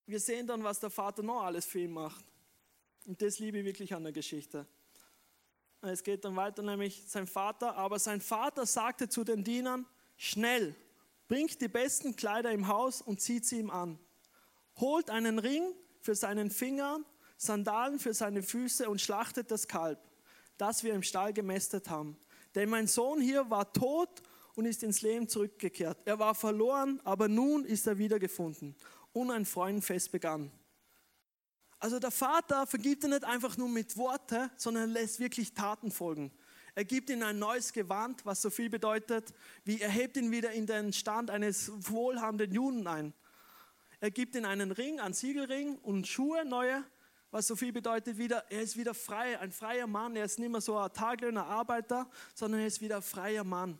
wir 0.06 0.20
sehen 0.20 0.46
dann, 0.46 0.64
was 0.64 0.80
der 0.80 0.88
Vater 0.88 1.22
noch 1.22 1.42
alles 1.42 1.66
für 1.66 1.80
ihn 1.80 1.92
macht. 1.92 2.24
Und 3.08 3.22
das 3.22 3.38
liebe 3.38 3.56
ich 3.56 3.64
wirklich 3.64 3.94
an 3.94 4.02
der 4.02 4.12
Geschichte. 4.12 4.66
Es 5.80 6.02
geht 6.02 6.26
dann 6.26 6.36
weiter, 6.36 6.62
nämlich 6.62 7.04
sein 7.06 7.26
Vater. 7.26 7.74
Aber 7.74 7.98
sein 7.98 8.20
Vater 8.20 8.66
sagte 8.66 9.08
zu 9.08 9.24
den 9.24 9.42
Dienern, 9.42 9.86
schnell, 10.18 10.74
bringt 11.26 11.58
die 11.62 11.68
besten 11.68 12.16
Kleider 12.16 12.52
im 12.52 12.68
Haus 12.68 13.00
und 13.00 13.22
zieht 13.22 13.46
sie 13.46 13.60
ihm 13.60 13.70
an. 13.70 13.98
Holt 14.76 15.08
einen 15.08 15.38
Ring 15.38 15.72
für 16.02 16.14
seinen 16.14 16.50
Finger, 16.50 17.00
Sandalen 17.38 17.98
für 17.98 18.12
seine 18.12 18.42
Füße 18.42 18.90
und 18.90 19.00
schlachtet 19.00 19.50
das 19.50 19.66
Kalb, 19.68 19.98
das 20.58 20.84
wir 20.84 20.92
im 20.92 21.02
Stall 21.02 21.32
gemästet 21.32 21.88
haben. 21.88 22.18
Denn 22.54 22.68
mein 22.68 22.86
Sohn 22.86 23.22
hier 23.22 23.48
war 23.48 23.72
tot 23.72 24.20
und 24.54 24.66
ist 24.66 24.82
ins 24.82 25.00
Leben 25.00 25.28
zurückgekehrt. 25.28 25.96
Er 26.04 26.18
war 26.18 26.34
verloren, 26.34 27.00
aber 27.04 27.26
nun 27.26 27.64
ist 27.64 27.86
er 27.86 27.96
wiedergefunden. 27.96 28.76
Und 29.14 29.30
ein 29.30 29.46
Freudenfest 29.46 30.12
begann. 30.12 30.52
Also 31.80 31.98
der 31.98 32.10
Vater 32.10 32.66
vergibt 32.66 33.04
er 33.04 33.10
nicht 33.10 33.24
einfach 33.24 33.56
nur 33.56 33.68
mit 33.68 33.96
Worten, 33.96 34.50
sondern 34.56 34.90
er 34.90 35.00
lässt 35.00 35.20
wirklich 35.20 35.54
Taten 35.54 35.92
folgen. 35.92 36.32
Er 36.74 36.84
gibt 36.84 37.10
ihm 37.10 37.22
ein 37.22 37.38
neues 37.38 37.72
Gewand, 37.72 38.24
was 38.24 38.42
so 38.42 38.50
viel 38.50 38.70
bedeutet, 38.70 39.32
wie 39.64 39.80
er 39.80 39.90
hebt 39.90 40.16
ihn 40.16 40.30
wieder 40.30 40.52
in 40.52 40.66
den 40.66 40.92
Stand 40.92 41.30
eines 41.30 41.72
wohlhabenden 41.90 42.52
Juden 42.52 42.86
ein. 42.86 43.12
Er 44.00 44.10
gibt 44.10 44.34
ihm 44.36 44.44
einen 44.44 44.70
Ring, 44.70 45.00
einen 45.00 45.14
Siegelring 45.14 45.76
und 45.78 46.06
Schuhe, 46.06 46.44
neue, 46.44 46.84
was 47.30 47.46
so 47.46 47.56
viel 47.56 47.72
bedeutet 47.72 48.16
wieder, 48.16 48.44
er 48.50 48.62
ist 48.62 48.76
wieder 48.76 48.94
frei, 48.94 49.38
ein 49.38 49.52
freier 49.52 49.86
Mann. 49.86 50.16
Er 50.16 50.24
ist 50.24 50.38
nicht 50.38 50.50
mehr 50.50 50.60
so 50.60 50.78
ein 50.78 50.92
Taglöhner, 50.92 51.46
Arbeiter, 51.46 52.08
sondern 52.34 52.60
er 52.60 52.66
ist 52.66 52.80
wieder 52.80 52.96
ein 52.96 53.02
freier 53.02 53.44
Mann. 53.44 53.78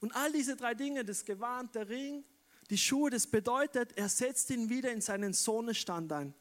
Und 0.00 0.14
all 0.14 0.32
diese 0.32 0.56
drei 0.56 0.74
Dinge, 0.74 1.04
das 1.04 1.24
Gewand, 1.24 1.74
der 1.74 1.88
Ring, 1.88 2.24
die 2.70 2.78
Schuhe, 2.78 3.10
das 3.10 3.26
bedeutet, 3.26 3.96
er 3.96 4.08
setzt 4.08 4.50
ihn 4.50 4.68
wieder 4.68 4.92
in 4.92 5.00
seinen 5.00 5.32
Sohnestand 5.32 6.12
ein. 6.12 6.34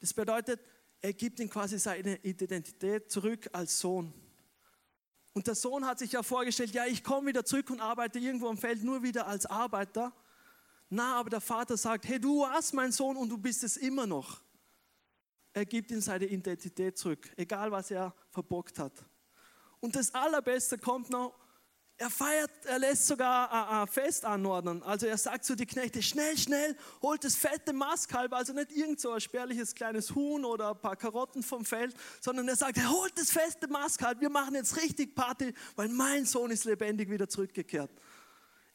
Das 0.00 0.12
bedeutet, 0.14 0.60
er 1.00 1.12
gibt 1.12 1.40
ihm 1.40 1.48
quasi 1.48 1.78
seine 1.78 2.16
Identität 2.24 3.10
zurück 3.10 3.48
als 3.52 3.78
Sohn. 3.78 4.12
Und 5.32 5.46
der 5.46 5.54
Sohn 5.54 5.86
hat 5.86 5.98
sich 5.98 6.12
ja 6.12 6.22
vorgestellt, 6.22 6.72
ja, 6.72 6.86
ich 6.86 7.04
komme 7.04 7.28
wieder 7.28 7.44
zurück 7.44 7.70
und 7.70 7.80
arbeite 7.80 8.18
irgendwo 8.18 8.48
am 8.48 8.58
Feld 8.58 8.82
nur 8.82 9.02
wieder 9.02 9.26
als 9.26 9.46
Arbeiter. 9.46 10.12
Na, 10.88 11.14
aber 11.14 11.30
der 11.30 11.40
Vater 11.40 11.76
sagt, 11.76 12.08
hey, 12.08 12.20
du 12.20 12.40
warst 12.40 12.74
mein 12.74 12.90
Sohn 12.90 13.16
und 13.16 13.28
du 13.28 13.38
bist 13.38 13.62
es 13.62 13.76
immer 13.76 14.06
noch. 14.06 14.42
Er 15.52 15.64
gibt 15.64 15.90
ihm 15.90 16.00
seine 16.00 16.26
Identität 16.26 16.98
zurück, 16.98 17.30
egal 17.36 17.70
was 17.70 17.90
er 17.90 18.14
verbockt 18.30 18.78
hat. 18.78 18.92
Und 19.80 19.94
das 19.96 20.12
Allerbeste 20.14 20.78
kommt 20.78 21.10
noch, 21.10 21.38
er 22.00 22.08
feiert, 22.08 22.50
er 22.64 22.78
lässt 22.78 23.06
sogar 23.06 23.82
ein 23.82 23.86
Fest 23.86 24.24
anordnen. 24.24 24.82
Also 24.82 25.06
er 25.06 25.18
sagt 25.18 25.44
zu 25.44 25.54
den 25.54 25.66
Knechten, 25.66 26.02
schnell, 26.02 26.36
schnell, 26.38 26.74
holt 27.02 27.22
das 27.22 27.36
fette 27.36 27.74
Mastkalb, 27.74 28.32
also 28.32 28.54
nicht 28.54 28.72
irgend 28.72 28.98
so 28.98 29.12
ein 29.12 29.20
spärliches 29.20 29.74
kleines 29.74 30.14
Huhn 30.14 30.42
oder 30.46 30.70
ein 30.70 30.80
paar 30.80 30.96
Karotten 30.96 31.42
vom 31.42 31.62
Feld, 31.62 31.94
sondern 32.22 32.48
er 32.48 32.56
sagt, 32.56 32.78
holt 32.88 33.12
das 33.18 33.30
feste 33.30 33.68
Mastkalb, 33.68 34.18
wir 34.22 34.30
machen 34.30 34.54
jetzt 34.54 34.78
richtig 34.78 35.14
Party, 35.14 35.52
weil 35.76 35.88
mein 35.88 36.24
Sohn 36.24 36.50
ist 36.50 36.64
lebendig 36.64 37.10
wieder 37.10 37.28
zurückgekehrt. 37.28 37.90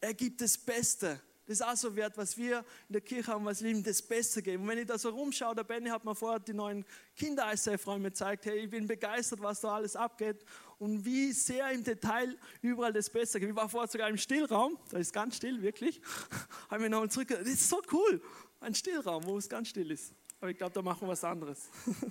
Er 0.01 0.13
gibt 0.13 0.39
das 0.39 0.55
Beste. 0.55 1.19
Das 1.47 1.59
ist 1.59 1.61
auch 1.61 1.75
so 1.75 1.95
wert, 1.95 2.17
was 2.17 2.35
wir 2.37 2.59
in 2.89 2.93
der 2.93 3.01
Kirche 3.01 3.31
haben, 3.31 3.45
was 3.45 3.61
lieben, 3.61 3.83
das 3.83 4.01
Beste 4.01 4.41
geben. 4.41 4.63
Und 4.63 4.69
wenn 4.69 4.79
ich 4.79 4.87
da 4.87 4.97
so 4.97 5.09
rumschaue, 5.09 5.53
der 5.53 5.63
Benny 5.63 5.89
hat 5.89 6.03
mir 6.03 6.15
vorher 6.15 6.39
die 6.39 6.53
neuen 6.53 6.83
Kinder-ISF-Räume 7.15 8.09
gezeigt, 8.09 8.45
hey, 8.45 8.61
ich 8.61 8.69
bin 8.69 8.87
begeistert, 8.87 9.41
was 9.41 9.61
da 9.61 9.75
alles 9.75 9.95
abgeht 9.95 10.43
und 10.79 11.05
wie 11.05 11.31
sehr 11.33 11.69
im 11.71 11.83
Detail 11.83 12.35
überall 12.61 12.93
das 12.93 13.11
Beste 13.11 13.39
geht. 13.39 13.49
Ich 13.49 13.55
war 13.55 13.69
vorher 13.69 13.87
sogar 13.87 14.09
im 14.09 14.17
Stillraum, 14.17 14.79
da 14.89 14.97
ist 14.97 15.13
ganz 15.13 15.35
still, 15.35 15.61
wirklich. 15.61 16.01
Habe 16.69 16.81
mir 16.81 16.89
nochmal 16.89 17.11
zurück, 17.11 17.27
das 17.27 17.47
ist 17.47 17.69
so 17.69 17.79
cool, 17.91 18.21
ein 18.59 18.73
Stillraum, 18.73 19.23
wo 19.25 19.37
es 19.37 19.47
ganz 19.47 19.69
still 19.69 19.91
ist. 19.91 20.13
Aber 20.41 20.49
ich 20.49 20.57
glaube, 20.57 20.73
da 20.73 20.81
machen 20.81 21.01
wir 21.01 21.09
was 21.09 21.23
anderes. 21.23 21.69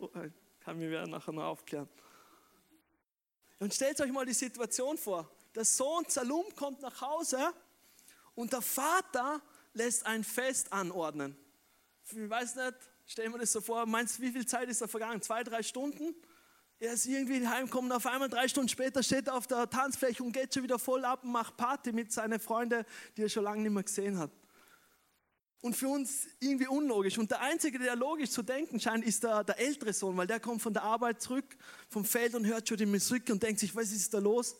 Oh, 0.00 0.08
kann 0.60 0.78
mir 0.78 0.92
wer 0.92 1.08
nachher 1.08 1.32
noch 1.32 1.42
aufklären. 1.42 1.88
Und 3.58 3.74
stellt 3.74 4.00
euch 4.00 4.12
mal 4.12 4.24
die 4.24 4.32
Situation 4.32 4.96
vor. 4.96 5.28
Der 5.56 5.64
Sohn 5.64 6.04
Salum 6.06 6.44
kommt 6.54 6.80
nach 6.82 7.00
Hause 7.00 7.52
und 8.38 8.52
der 8.52 8.62
Vater 8.62 9.42
lässt 9.72 10.06
ein 10.06 10.22
Fest 10.22 10.72
anordnen. 10.72 11.36
Ich 12.08 12.30
weiß 12.30 12.54
nicht, 12.54 12.74
stellen 13.04 13.32
wir 13.32 13.38
das 13.38 13.50
so 13.50 13.60
vor, 13.60 13.84
meinst 13.84 14.18
du, 14.18 14.22
wie 14.22 14.30
viel 14.30 14.46
Zeit 14.46 14.68
ist 14.68 14.80
da 14.80 14.86
vergangen? 14.86 15.20
Zwei, 15.20 15.42
drei 15.42 15.60
Stunden? 15.64 16.14
Er 16.78 16.92
ist 16.92 17.06
irgendwie 17.06 17.44
heimgekommen, 17.44 17.90
auf 17.90 18.06
einmal 18.06 18.28
drei 18.28 18.46
Stunden 18.46 18.68
später 18.68 19.02
steht 19.02 19.26
er 19.26 19.34
auf 19.34 19.48
der 19.48 19.68
Tanzfläche 19.68 20.22
und 20.22 20.30
geht 20.30 20.54
schon 20.54 20.62
wieder 20.62 20.78
voll 20.78 21.04
ab 21.04 21.24
und 21.24 21.32
macht 21.32 21.56
Party 21.56 21.90
mit 21.90 22.12
seinen 22.12 22.38
Freunden, 22.38 22.84
die 23.16 23.22
er 23.22 23.28
schon 23.28 23.42
lange 23.42 23.62
nicht 23.62 23.72
mehr 23.72 23.82
gesehen 23.82 24.16
hat. 24.20 24.30
Und 25.60 25.74
für 25.74 25.88
uns 25.88 26.28
irgendwie 26.38 26.68
unlogisch. 26.68 27.18
Und 27.18 27.32
der 27.32 27.40
Einzige, 27.40 27.80
der 27.80 27.96
logisch 27.96 28.30
zu 28.30 28.44
denken 28.44 28.78
scheint, 28.78 29.04
ist 29.04 29.24
der, 29.24 29.42
der 29.42 29.58
ältere 29.58 29.92
Sohn, 29.92 30.16
weil 30.16 30.28
der 30.28 30.38
kommt 30.38 30.62
von 30.62 30.72
der 30.72 30.84
Arbeit 30.84 31.20
zurück, 31.20 31.56
vom 31.88 32.04
Feld 32.04 32.36
und 32.36 32.46
hört 32.46 32.68
schon 32.68 32.76
die 32.76 32.86
Musik 32.86 33.28
und 33.30 33.42
denkt 33.42 33.58
sich, 33.58 33.74
was 33.74 33.90
ist 33.90 34.14
da 34.14 34.20
los? 34.20 34.54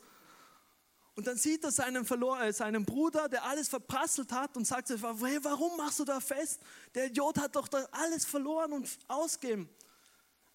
Und 1.18 1.26
dann 1.26 1.36
sieht 1.36 1.64
er 1.64 1.72
seinen, 1.72 2.04
Verlor 2.04 2.40
äh, 2.40 2.52
seinen 2.52 2.84
Bruder, 2.84 3.28
der 3.28 3.42
alles 3.42 3.68
verprasselt 3.68 4.30
hat 4.30 4.56
und 4.56 4.64
sagt, 4.64 4.88
hey, 4.88 5.38
warum 5.42 5.76
machst 5.76 5.98
du 5.98 6.04
da 6.04 6.20
fest? 6.20 6.60
Der 6.94 7.06
Idiot 7.06 7.36
hat 7.38 7.56
doch 7.56 7.66
da 7.66 7.88
alles 7.90 8.24
verloren 8.24 8.72
und 8.72 8.88
ausgegeben. 9.08 9.68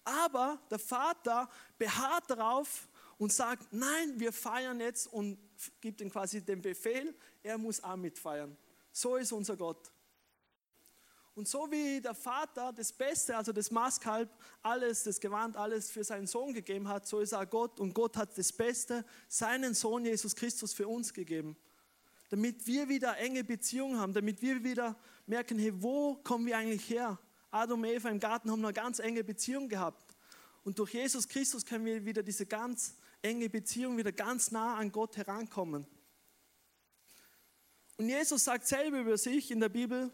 Aber 0.04 0.58
der 0.70 0.78
Vater 0.78 1.50
beharrt 1.76 2.30
darauf 2.30 2.88
und 3.18 3.30
sagt, 3.30 3.70
nein, 3.74 4.18
wir 4.18 4.32
feiern 4.32 4.80
jetzt 4.80 5.06
und 5.08 5.38
gibt 5.82 6.00
ihm 6.00 6.10
quasi 6.10 6.40
den 6.40 6.62
Befehl, 6.62 7.14
er 7.42 7.58
muss 7.58 7.84
auch 7.84 7.96
mitfeiern. 7.96 8.56
So 8.90 9.16
ist 9.16 9.32
unser 9.32 9.58
Gott. 9.58 9.92
Und 11.34 11.48
so 11.48 11.68
wie 11.70 12.00
der 12.00 12.14
Vater 12.14 12.72
das 12.72 12.92
Beste, 12.92 13.36
also 13.36 13.52
das 13.52 13.72
Maßkalb, 13.72 14.30
alles, 14.62 15.02
das 15.02 15.18
Gewand, 15.20 15.56
alles 15.56 15.90
für 15.90 16.04
seinen 16.04 16.28
Sohn 16.28 16.54
gegeben 16.54 16.88
hat, 16.88 17.08
so 17.08 17.18
ist 17.18 17.32
auch 17.32 17.48
Gott. 17.48 17.80
Und 17.80 17.92
Gott 17.92 18.16
hat 18.16 18.38
das 18.38 18.52
Beste, 18.52 19.04
seinen 19.28 19.74
Sohn 19.74 20.04
Jesus 20.04 20.36
Christus 20.36 20.72
für 20.72 20.86
uns 20.86 21.12
gegeben. 21.12 21.56
Damit 22.30 22.66
wir 22.66 22.88
wieder 22.88 23.16
enge 23.18 23.42
Beziehungen 23.42 23.98
haben, 23.98 24.12
damit 24.12 24.42
wir 24.42 24.62
wieder 24.62 24.96
merken, 25.26 25.58
hey, 25.58 25.72
wo 25.74 26.14
kommen 26.16 26.46
wir 26.46 26.56
eigentlich 26.56 26.88
her? 26.88 27.18
Adam 27.50 27.80
und 27.80 27.88
Eva 27.88 28.08
im 28.10 28.20
Garten 28.20 28.50
haben 28.50 28.64
eine 28.64 28.72
ganz 28.72 29.00
enge 29.00 29.24
Beziehung 29.24 29.68
gehabt. 29.68 30.14
Und 30.62 30.78
durch 30.78 30.94
Jesus 30.94 31.28
Christus 31.28 31.66
können 31.66 31.84
wir 31.84 32.04
wieder 32.04 32.22
diese 32.22 32.46
ganz 32.46 32.94
enge 33.22 33.50
Beziehung 33.50 33.96
wieder 33.96 34.12
ganz 34.12 34.50
nah 34.52 34.76
an 34.76 34.92
Gott 34.92 35.16
herankommen. 35.16 35.86
Und 37.96 38.08
Jesus 38.08 38.44
sagt 38.44 38.66
selber 38.66 39.00
über 39.00 39.18
sich 39.18 39.50
in 39.50 39.60
der 39.60 39.68
Bibel, 39.68 40.12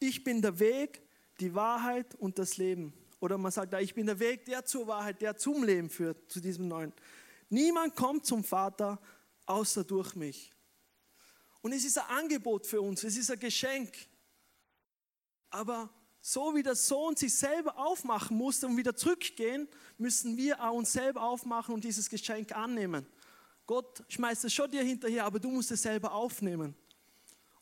ich 0.00 0.24
bin 0.24 0.42
der 0.42 0.58
Weg, 0.58 1.02
die 1.38 1.54
Wahrheit 1.54 2.14
und 2.16 2.38
das 2.38 2.56
Leben. 2.56 2.92
Oder 3.20 3.38
man 3.38 3.52
sagt, 3.52 3.72
ich 3.74 3.94
bin 3.94 4.06
der 4.06 4.18
Weg, 4.18 4.46
der 4.46 4.64
zur 4.64 4.86
Wahrheit, 4.86 5.20
der 5.20 5.36
zum 5.36 5.62
Leben 5.62 5.90
führt, 5.90 6.30
zu 6.30 6.40
diesem 6.40 6.66
neuen. 6.68 6.92
Niemand 7.50 7.94
kommt 7.94 8.26
zum 8.26 8.42
Vater 8.42 9.00
außer 9.46 9.84
durch 9.84 10.14
mich. 10.14 10.50
Und 11.60 11.72
es 11.72 11.84
ist 11.84 11.98
ein 11.98 12.16
Angebot 12.16 12.66
für 12.66 12.80
uns, 12.80 13.04
es 13.04 13.16
ist 13.16 13.30
ein 13.30 13.38
Geschenk. 13.38 13.92
Aber 15.50 15.90
so 16.22 16.54
wie 16.54 16.62
der 16.62 16.74
Sohn 16.74 17.16
sich 17.16 17.34
selber 17.34 17.76
aufmachen 17.76 18.36
musste 18.36 18.66
und 18.66 18.76
wieder 18.76 18.94
zurückgehen, 18.94 19.68
müssen 19.98 20.36
wir 20.36 20.62
auch 20.62 20.74
uns 20.74 20.92
selber 20.92 21.22
aufmachen 21.22 21.74
und 21.74 21.84
dieses 21.84 22.08
Geschenk 22.08 22.52
annehmen. 22.52 23.06
Gott 23.66 24.02
schmeißt 24.08 24.44
es 24.44 24.54
schon 24.54 24.70
dir 24.70 24.82
hinterher, 24.82 25.24
aber 25.24 25.38
du 25.38 25.50
musst 25.50 25.70
es 25.70 25.82
selber 25.82 26.12
aufnehmen. 26.12 26.74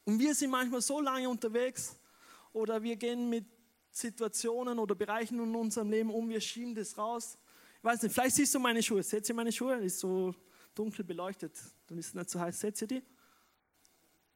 Und 0.04 0.18
wir 0.18 0.34
sind 0.34 0.50
manchmal 0.50 0.80
so 0.80 1.00
lange 1.00 1.28
unterwegs, 1.28 1.97
oder 2.58 2.82
wir 2.82 2.96
gehen 2.96 3.30
mit 3.30 3.46
Situationen 3.90 4.78
oder 4.78 4.94
Bereichen 4.94 5.40
in 5.40 5.54
unserem 5.54 5.90
Leben 5.90 6.10
um, 6.10 6.28
wir 6.28 6.40
schieben 6.40 6.74
das 6.74 6.98
raus. 6.98 7.38
Ich 7.78 7.84
weiß 7.84 8.02
nicht, 8.02 8.12
vielleicht 8.12 8.36
siehst 8.36 8.54
du 8.54 8.58
meine 8.58 8.82
Schuhe. 8.82 9.02
Seht 9.02 9.28
ihr 9.28 9.34
meine 9.34 9.52
Schuhe? 9.52 9.76
Ist 9.76 10.00
so 10.00 10.34
dunkel 10.74 11.04
beleuchtet. 11.04 11.52
Dann 11.86 11.98
ist 11.98 12.08
es 12.08 12.14
nicht 12.14 12.30
so 12.30 12.40
heiß. 12.40 12.58
Seht 12.58 12.82
ihr 12.82 12.88
die? 12.88 13.02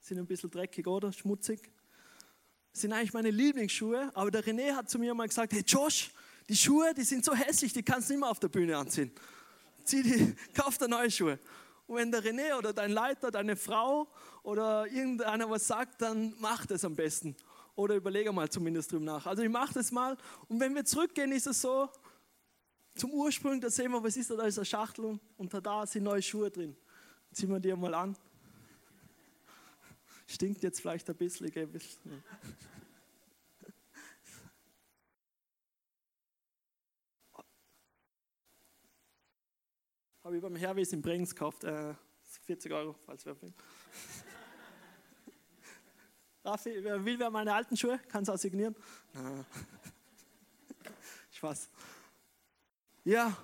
Sind 0.00 0.18
ein 0.18 0.26
bisschen 0.26 0.50
dreckig, 0.50 0.86
oder? 0.86 1.12
Schmutzig. 1.12 1.70
Das 2.72 2.82
sind 2.82 2.92
eigentlich 2.92 3.12
meine 3.12 3.30
Lieblingsschuhe. 3.30 4.10
Aber 4.14 4.30
der 4.30 4.44
René 4.44 4.74
hat 4.74 4.88
zu 4.88 4.98
mir 4.98 5.12
mal 5.14 5.26
gesagt: 5.28 5.52
Hey 5.52 5.64
Josh, 5.66 6.12
die 6.48 6.56
Schuhe, 6.56 6.94
die 6.94 7.04
sind 7.04 7.24
so 7.24 7.34
hässlich, 7.34 7.72
die 7.72 7.82
kannst 7.82 8.08
du 8.08 8.14
nicht 8.14 8.20
mehr 8.20 8.30
auf 8.30 8.40
der 8.40 8.48
Bühne 8.48 8.76
anziehen. 8.76 9.12
Zieh 9.84 10.02
die, 10.02 10.34
kauf 10.54 10.78
dir 10.78 10.88
neue 10.88 11.10
Schuhe. 11.10 11.38
Und 11.86 11.96
wenn 11.96 12.12
der 12.12 12.22
René 12.22 12.56
oder 12.56 12.72
dein 12.72 12.92
Leiter, 12.92 13.30
deine 13.30 13.56
Frau 13.56 14.08
oder 14.44 14.86
irgendeiner 14.86 15.50
was 15.50 15.66
sagt, 15.66 16.00
dann 16.00 16.34
mach 16.38 16.64
das 16.64 16.84
am 16.84 16.94
besten. 16.94 17.36
Oder 17.74 17.96
überlege 17.96 18.32
mal 18.32 18.48
zumindest 18.48 18.92
drüber 18.92 19.04
nach. 19.04 19.26
Also 19.26 19.42
ich 19.42 19.48
mache 19.48 19.74
das 19.74 19.90
mal. 19.90 20.16
Und 20.48 20.60
wenn 20.60 20.74
wir 20.74 20.84
zurückgehen, 20.84 21.32
ist 21.32 21.46
es 21.46 21.60
so, 21.60 21.88
zum 22.94 23.12
Ursprung, 23.12 23.60
da 23.60 23.70
sehen 23.70 23.90
wir, 23.92 24.02
was 24.02 24.16
ist 24.16 24.30
da, 24.30 24.36
da 24.36 24.44
ist 24.44 24.58
eine 24.58 24.64
Schachtel 24.66 25.18
und 25.36 25.66
da 25.66 25.86
sind 25.86 26.04
neue 26.04 26.20
Schuhe 26.20 26.50
drin. 26.50 26.76
Ziehen 27.32 27.48
wir 27.48 27.60
die 27.60 27.74
mal 27.74 27.94
an. 27.94 28.16
Stinkt 30.26 30.62
jetzt 30.62 30.80
vielleicht 30.80 31.08
ein 31.08 31.16
bisschen, 31.16 31.50
gell? 31.50 31.68
Habe 40.24 40.36
ich 40.36 40.42
beim 40.42 40.56
Herwes 40.56 40.92
in 40.92 41.02
Bregenz 41.02 41.30
gekauft. 41.30 41.64
Äh, 41.64 41.94
40 42.46 42.72
Euro, 42.72 42.94
falls 43.04 43.26
wer 43.26 43.40
will. 43.42 43.52
Raffi, 46.44 46.82
will 46.82 47.18
wer 47.18 47.30
meine 47.30 47.54
alten 47.54 47.76
Schuhe? 47.76 48.00
Kann 48.08 48.24
es 48.24 48.28
auch 48.28 48.38
signieren? 48.38 48.74
Spaß. 51.30 51.68
Ja, 53.04 53.36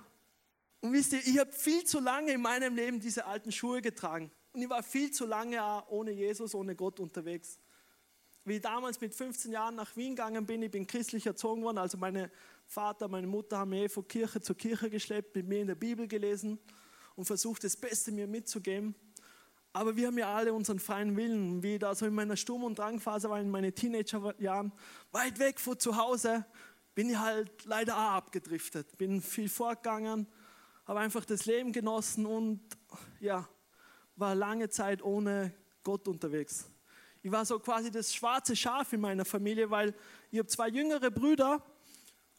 und 0.81 0.93
wisst 0.93 1.13
ihr, 1.13 1.19
ich 1.19 1.37
habe 1.39 1.51
viel 1.51 1.83
zu 1.85 1.99
lange 1.99 2.33
in 2.33 2.41
meinem 2.41 2.75
Leben 2.75 2.99
diese 2.99 3.25
alten 3.25 3.51
Schuhe 3.51 3.81
getragen. 3.81 4.31
Und 4.53 4.61
ich 4.61 4.69
war 4.69 4.83
viel 4.83 5.11
zu 5.11 5.25
lange 5.25 5.61
ohne 5.89 6.11
Jesus, 6.11 6.55
ohne 6.55 6.75
Gott 6.75 6.99
unterwegs. 6.99 7.59
Wie 8.45 8.55
ich 8.55 8.61
damals 8.61 8.99
mit 8.99 9.13
15 9.13 9.51
Jahren 9.51 9.75
nach 9.75 9.95
Wien 9.95 10.15
gegangen 10.15 10.45
bin, 10.45 10.61
ich 10.61 10.71
bin 10.71 10.87
christlich 10.87 11.25
erzogen 11.25 11.63
worden, 11.63 11.77
also 11.77 11.97
meine 11.97 12.31
Vater, 12.65 13.07
meine 13.07 13.27
Mutter 13.27 13.59
haben 13.59 13.69
mich 13.69 13.91
von 13.91 14.07
Kirche 14.07 14.41
zu 14.41 14.55
Kirche 14.55 14.89
geschleppt, 14.89 15.35
mit 15.35 15.47
mir 15.47 15.61
in 15.61 15.67
der 15.67 15.75
Bibel 15.75 16.07
gelesen 16.07 16.57
und 17.15 17.25
versucht, 17.25 17.63
das 17.63 17.75
Beste 17.75 18.11
mir 18.11 18.27
mitzugeben. 18.27 18.95
Aber 19.79 19.95
wir 19.95 20.07
haben 20.07 20.17
ja 20.17 20.35
alle 20.35 20.53
unseren 20.53 20.77
freien 20.77 21.15
Willen. 21.15 21.63
Wie 21.63 21.79
da 21.79 21.95
so 21.95 22.05
in 22.05 22.13
meiner 22.13 22.35
Sturm- 22.35 22.65
und 22.65 22.77
Drangphase 22.77 23.29
war, 23.29 23.39
in 23.39 23.49
meinen 23.49 23.73
Teenagerjahren, 23.73 24.73
weit 25.13 25.39
weg 25.39 25.57
von 25.57 25.79
zu 25.79 25.95
Hause, 25.95 26.45
bin 26.95 27.09
ich 27.09 27.17
halt 27.17 27.63
leider 27.63 27.95
auch 27.95 28.11
abgedriftet. 28.11 28.97
Bin 28.97 29.21
viel 29.21 29.47
vorgegangen, 29.47 30.27
habe 30.85 30.99
einfach 30.99 31.23
das 31.23 31.45
Leben 31.45 31.71
genossen 31.71 32.25
und 32.25 32.59
ja, 33.21 33.47
war 34.17 34.35
lange 34.35 34.67
Zeit 34.67 35.01
ohne 35.01 35.53
Gott 35.81 36.09
unterwegs. 36.09 36.69
Ich 37.23 37.31
war 37.31 37.45
so 37.45 37.57
quasi 37.57 37.89
das 37.89 38.13
schwarze 38.13 38.57
Schaf 38.57 38.91
in 38.91 38.99
meiner 38.99 39.23
Familie, 39.23 39.71
weil 39.71 39.95
ich 40.29 40.39
habe 40.39 40.49
zwei 40.49 40.67
jüngere 40.67 41.09
Brüder 41.09 41.63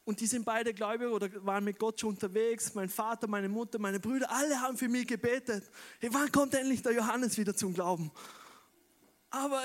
und 0.05 0.21
die 0.21 0.27
sind 0.27 0.45
beide 0.45 0.73
gläubig 0.73 1.09
oder 1.09 1.29
waren 1.45 1.65
mit 1.65 1.79
Gott 1.79 2.01
schon 2.01 2.11
unterwegs. 2.11 2.75
Mein 2.75 2.89
Vater, 2.89 3.27
meine 3.27 3.49
Mutter, 3.49 3.79
meine 3.79 4.01
Brüder, 4.01 4.31
alle 4.31 4.61
haben 4.61 4.77
für 4.77 4.89
mich 4.89 5.07
gebetet. 5.07 5.71
Hey, 5.99 6.11
wann 6.13 6.31
kommt 6.33 6.55
endlich 6.55 6.83
der 6.83 6.93
Johannes 6.93 7.37
wieder 7.37 7.55
zum 7.55 7.75
Glauben? 7.75 8.11
Aber 9.31 9.63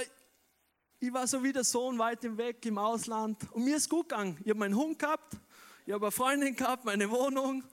ich 0.99 1.13
war 1.13 1.27
so 1.27 1.43
wie 1.43 1.53
der 1.53 1.63
Sohn 1.63 1.97
weit 1.97 2.23
im 2.23 2.37
Weg 2.37 2.65
im 2.65 2.77
Ausland 2.77 3.37
und 3.51 3.63
mir 3.63 3.77
ist 3.77 3.89
gut 3.89 4.09
gegangen. 4.09 4.37
Ich 4.43 4.49
habe 4.49 4.59
meinen 4.59 4.75
Hund 4.75 4.99
gehabt, 4.99 5.37
ich 5.85 5.93
habe 5.93 6.05
eine 6.05 6.11
Freundin 6.11 6.55
gehabt, 6.55 6.85
meine 6.85 7.09
Wohnung, 7.09 7.63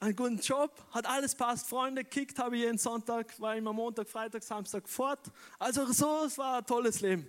einen 0.00 0.14
guten 0.14 0.38
Job, 0.38 0.72
hat 0.92 1.06
alles 1.06 1.34
passt. 1.34 1.68
Freunde 1.68 2.04
gekickt 2.04 2.38
habe 2.38 2.56
ich 2.56 2.62
jeden 2.62 2.78
Sonntag, 2.78 3.38
war 3.40 3.56
immer 3.56 3.72
Montag, 3.72 4.08
Freitag, 4.08 4.42
Samstag 4.42 4.88
fort. 4.88 5.20
Also 5.58 5.90
so, 5.92 6.24
es 6.24 6.38
war 6.38 6.58
ein 6.58 6.66
tolles 6.66 7.00
Leben. 7.00 7.28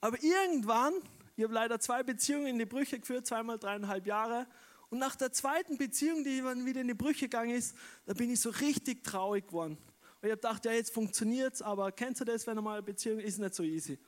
Aber 0.00 0.16
irgendwann 0.22 0.94
ich 1.38 1.44
habe 1.44 1.54
leider 1.54 1.78
zwei 1.78 2.02
Beziehungen 2.02 2.48
in 2.48 2.58
die 2.58 2.66
Brüche 2.66 2.98
geführt, 2.98 3.24
zweimal 3.24 3.60
dreieinhalb 3.60 4.08
Jahre. 4.08 4.48
Und 4.90 4.98
nach 4.98 5.14
der 5.14 5.30
zweiten 5.30 5.78
Beziehung, 5.78 6.24
die 6.24 6.40
dann 6.40 6.66
wieder 6.66 6.80
in 6.80 6.88
die 6.88 6.94
Brüche 6.94 7.26
gegangen 7.26 7.52
ist, 7.52 7.76
da 8.06 8.12
bin 8.12 8.28
ich 8.28 8.40
so 8.40 8.50
richtig 8.50 9.04
traurig 9.04 9.46
geworden. 9.46 9.74
Und 9.76 10.26
ich 10.26 10.32
habe 10.32 10.40
gedacht, 10.40 10.64
ja, 10.64 10.72
jetzt 10.72 10.92
funktioniert 10.92 11.54
es, 11.54 11.62
aber 11.62 11.92
kennst 11.92 12.20
du 12.20 12.24
das, 12.24 12.44
wenn 12.48 12.58
einmal 12.58 12.78
eine 12.78 12.82
Beziehung 12.82 13.20
ist, 13.20 13.38
nicht 13.38 13.54
so 13.54 13.62
easy. 13.62 14.00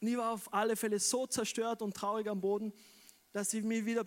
Und 0.00 0.06
ich 0.06 0.16
war 0.16 0.30
auf 0.30 0.54
alle 0.54 0.76
Fälle 0.76 1.00
so 1.00 1.26
zerstört 1.26 1.82
und 1.82 1.92
traurig 1.96 2.28
am 2.28 2.40
Boden, 2.40 2.72
dass 3.32 3.52
ich 3.52 3.64
mich 3.64 3.84
wieder, 3.84 4.06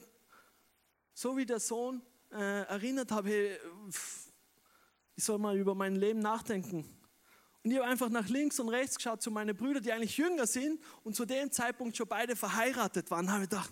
so 1.13 1.35
wie 1.35 1.45
der 1.45 1.59
Sohn, 1.59 2.01
äh, 2.31 2.61
erinnert 2.61 3.11
habe, 3.11 3.27
hey, 3.27 3.57
ich 5.17 5.23
soll 5.25 5.37
mal 5.37 5.57
über 5.57 5.75
mein 5.75 5.97
Leben 5.97 6.19
nachdenken. 6.19 6.85
Und 7.63 7.71
ich 7.71 7.77
habe 7.77 7.87
einfach 7.87 8.09
nach 8.09 8.27
links 8.27 8.59
und 8.59 8.69
rechts 8.69 8.97
geschaut 8.97 9.21
zu 9.21 9.31
meinen 9.31 9.55
Brüdern, 9.55 9.81
die 9.81 9.91
eigentlich 9.91 10.17
jünger 10.17 10.45
sind 10.45 10.81
und 11.03 11.15
zu 11.15 11.25
dem 11.25 11.51
Zeitpunkt 11.51 11.95
schon 11.95 12.07
beide 12.07 12.35
verheiratet 12.35 13.09
waren. 13.09 13.25
Da 13.25 13.33
habe 13.33 13.43
ich 13.43 13.49
gedacht, 13.49 13.71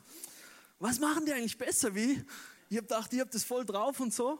was 0.79 0.99
machen 0.99 1.25
die 1.25 1.33
eigentlich 1.33 1.57
besser 1.57 1.93
wie? 1.93 2.23
Ich 2.69 2.77
habe 2.77 2.87
gedacht, 2.87 3.11
ich 3.13 3.19
habe 3.19 3.29
das 3.29 3.43
voll 3.43 3.65
drauf 3.65 3.99
und 3.99 4.13
so. 4.13 4.39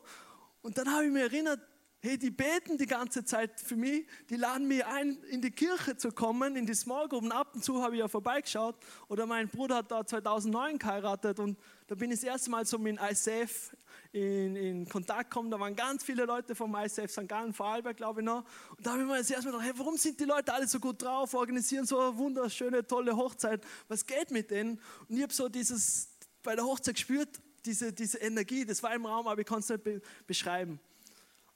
Und 0.61 0.77
dann 0.77 0.89
habe 0.89 1.05
ich 1.05 1.11
mir 1.11 1.23
erinnert, 1.23 1.59
hey, 2.01 2.17
die 2.17 2.31
beten 2.31 2.77
die 2.77 2.87
ganze 2.87 3.23
Zeit 3.23 3.59
für 3.59 3.75
mich, 3.75 4.07
die 4.29 4.35
laden 4.35 4.67
mich 4.67 4.83
ein, 4.85 5.21
in 5.29 5.39
die 5.39 5.51
Kirche 5.51 5.95
zu 5.95 6.11
kommen, 6.11 6.55
in 6.55 6.65
die 6.65 6.73
Small 6.73 7.07
Group. 7.07 7.23
Und 7.23 7.31
ab 7.31 7.53
und 7.53 7.63
zu 7.63 7.81
habe 7.81 7.93
ich 7.95 7.99
ja 7.99 8.07
vorbeigeschaut. 8.07 8.75
Oder 9.07 9.27
mein 9.27 9.47
Bruder 9.47 9.77
hat 9.77 9.91
da 9.91 10.05
2009 10.05 10.79
geheiratet 10.79 11.39
und 11.39 11.59
da 11.87 11.95
bin 11.95 12.09
ich 12.09 12.21
das 12.21 12.23
erste 12.23 12.49
Mal 12.49 12.65
so 12.65 12.79
mit 12.79 12.99
ISF 12.99 13.75
in, 14.13 14.55
in 14.55 14.89
Kontakt 14.89 15.29
gekommen. 15.29 15.51
Da 15.51 15.59
waren 15.59 15.75
ganz 15.75 16.03
viele 16.03 16.25
Leute 16.25 16.55
vom 16.55 16.75
ISF 16.75 17.11
St. 17.11 17.27
Gallen, 17.27 17.53
Vorarlberg, 17.53 17.95
glaube 17.95 18.21
ich 18.21 18.25
noch. 18.25 18.45
Und 18.75 18.85
da 18.85 18.93
habe 18.93 19.01
ich 19.03 19.07
mir 19.07 19.17
das 19.17 19.29
erste 19.29 19.45
Mal 19.45 19.57
gedacht, 19.57 19.67
hey, 19.67 19.79
warum 19.79 19.97
sind 19.97 20.19
die 20.19 20.25
Leute 20.25 20.53
alle 20.53 20.67
so 20.67 20.79
gut 20.79 21.01
drauf, 21.03 21.33
organisieren 21.35 21.85
so 21.85 21.99
eine 21.99 22.17
wunderschöne, 22.17 22.85
tolle 22.87 23.15
Hochzeit. 23.15 23.63
Was 23.87 24.05
geht 24.05 24.31
mit 24.31 24.49
denen? 24.49 24.79
Und 25.07 25.17
ich 25.17 25.21
habe 25.21 25.33
so 25.33 25.49
dieses, 25.49 26.09
bei 26.41 26.55
der 26.55 26.65
Hochzeit 26.65 26.95
gespürt, 26.95 27.29
diese, 27.63 27.93
diese 27.93 28.17
Energie, 28.17 28.65
das 28.65 28.81
war 28.81 28.95
im 28.95 29.05
Raum, 29.05 29.27
aber 29.27 29.39
ich 29.39 29.47
konnte 29.47 29.61
es 29.61 29.69
nicht 29.69 29.83
be 29.83 30.01
beschreiben. 30.25 30.79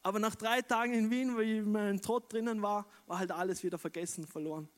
Aber 0.06 0.20
nach 0.20 0.36
drei 0.36 0.62
Tagen 0.62 0.94
in 0.94 1.10
Wien, 1.10 1.36
wo 1.36 1.40
ich 1.40 1.58
in 1.58 1.72
meinem 1.72 2.00
Trott 2.00 2.32
drinnen 2.32 2.62
war, 2.62 2.86
war 3.08 3.18
halt 3.18 3.32
alles 3.32 3.64
wieder 3.64 3.80
vergessen, 3.80 4.28
verloren. 4.28 4.70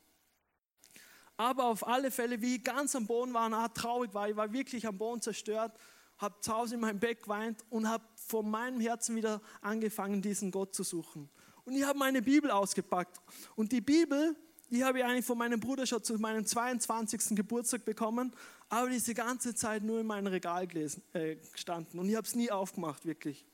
Aber 1.35 1.65
auf 1.65 1.85
alle 1.85 2.11
Fälle, 2.11 2.41
wie 2.41 2.55
ich 2.55 2.63
ganz 2.63 2.95
am 2.95 3.05
Boden 3.05 3.33
war 3.33 3.45
und 3.47 3.75
traurig 3.75 4.13
war, 4.13 4.29
ich 4.29 4.37
war 4.37 4.53
wirklich 4.53 4.87
am 4.87 4.97
Boden 4.97 5.21
zerstört, 5.21 5.77
habe 6.17 6.39
zu 6.39 6.53
Hause 6.53 6.75
in 6.75 6.79
meinem 6.79 7.01
Bett 7.01 7.23
geweint 7.23 7.65
und 7.69 7.89
habe 7.89 8.05
von 8.15 8.49
meinem 8.49 8.79
Herzen 8.79 9.17
wieder 9.17 9.41
angefangen, 9.59 10.21
diesen 10.21 10.49
Gott 10.49 10.73
zu 10.73 10.83
suchen. 10.83 11.29
Und 11.65 11.73
ich 11.73 11.83
habe 11.83 11.99
meine 11.99 12.21
Bibel 12.21 12.49
ausgepackt. 12.49 13.19
Und 13.57 13.73
die 13.73 13.81
Bibel, 13.81 14.33
die 14.69 14.85
habe 14.85 14.99
ich 14.99 15.03
eigentlich 15.03 15.25
von 15.25 15.37
meinem 15.37 15.59
Bruder 15.59 15.85
schon 15.85 16.01
zu 16.01 16.17
meinem 16.19 16.45
22. 16.45 17.35
Geburtstag 17.35 17.83
bekommen, 17.83 18.33
aber 18.69 18.89
diese 18.89 19.13
ganze 19.13 19.53
Zeit 19.53 19.83
nur 19.83 19.99
in 19.99 20.07
meinem 20.07 20.27
Regal 20.27 20.67
gelesen, 20.67 21.03
äh, 21.11 21.35
gestanden. 21.51 21.99
Und 21.99 22.07
ich 22.07 22.15
habe 22.15 22.25
es 22.25 22.33
nie 22.33 22.49
aufgemacht, 22.49 23.05
wirklich. 23.05 23.45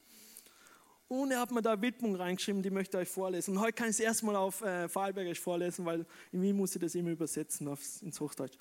Und 1.22 1.30
er 1.30 1.42
hat 1.42 1.52
mir 1.52 1.62
da 1.62 1.80
Widmung 1.80 2.16
reingeschrieben, 2.16 2.64
die 2.64 2.72
möchte 2.72 2.98
ich 2.98 3.04
euch 3.04 3.10
vorlesen. 3.10 3.56
Und 3.56 3.62
heute 3.62 3.74
kann 3.74 3.86
ich 3.88 3.98
es 3.98 4.00
erstmal 4.00 4.36
auf 4.36 4.64
äh, 4.64 4.90
Vorarlbergisch 4.90 5.40
vorlesen, 5.40 5.86
weil 5.86 6.08
in 6.32 6.42
Wien 6.42 6.58
muss 6.58 6.76
ich 6.76 6.82
das 6.82 6.96
immer 6.96 7.12
übersetzen 7.12 7.68
aufs, 7.68 8.02
ins 8.02 8.20
Hochdeutsch. 8.20 8.58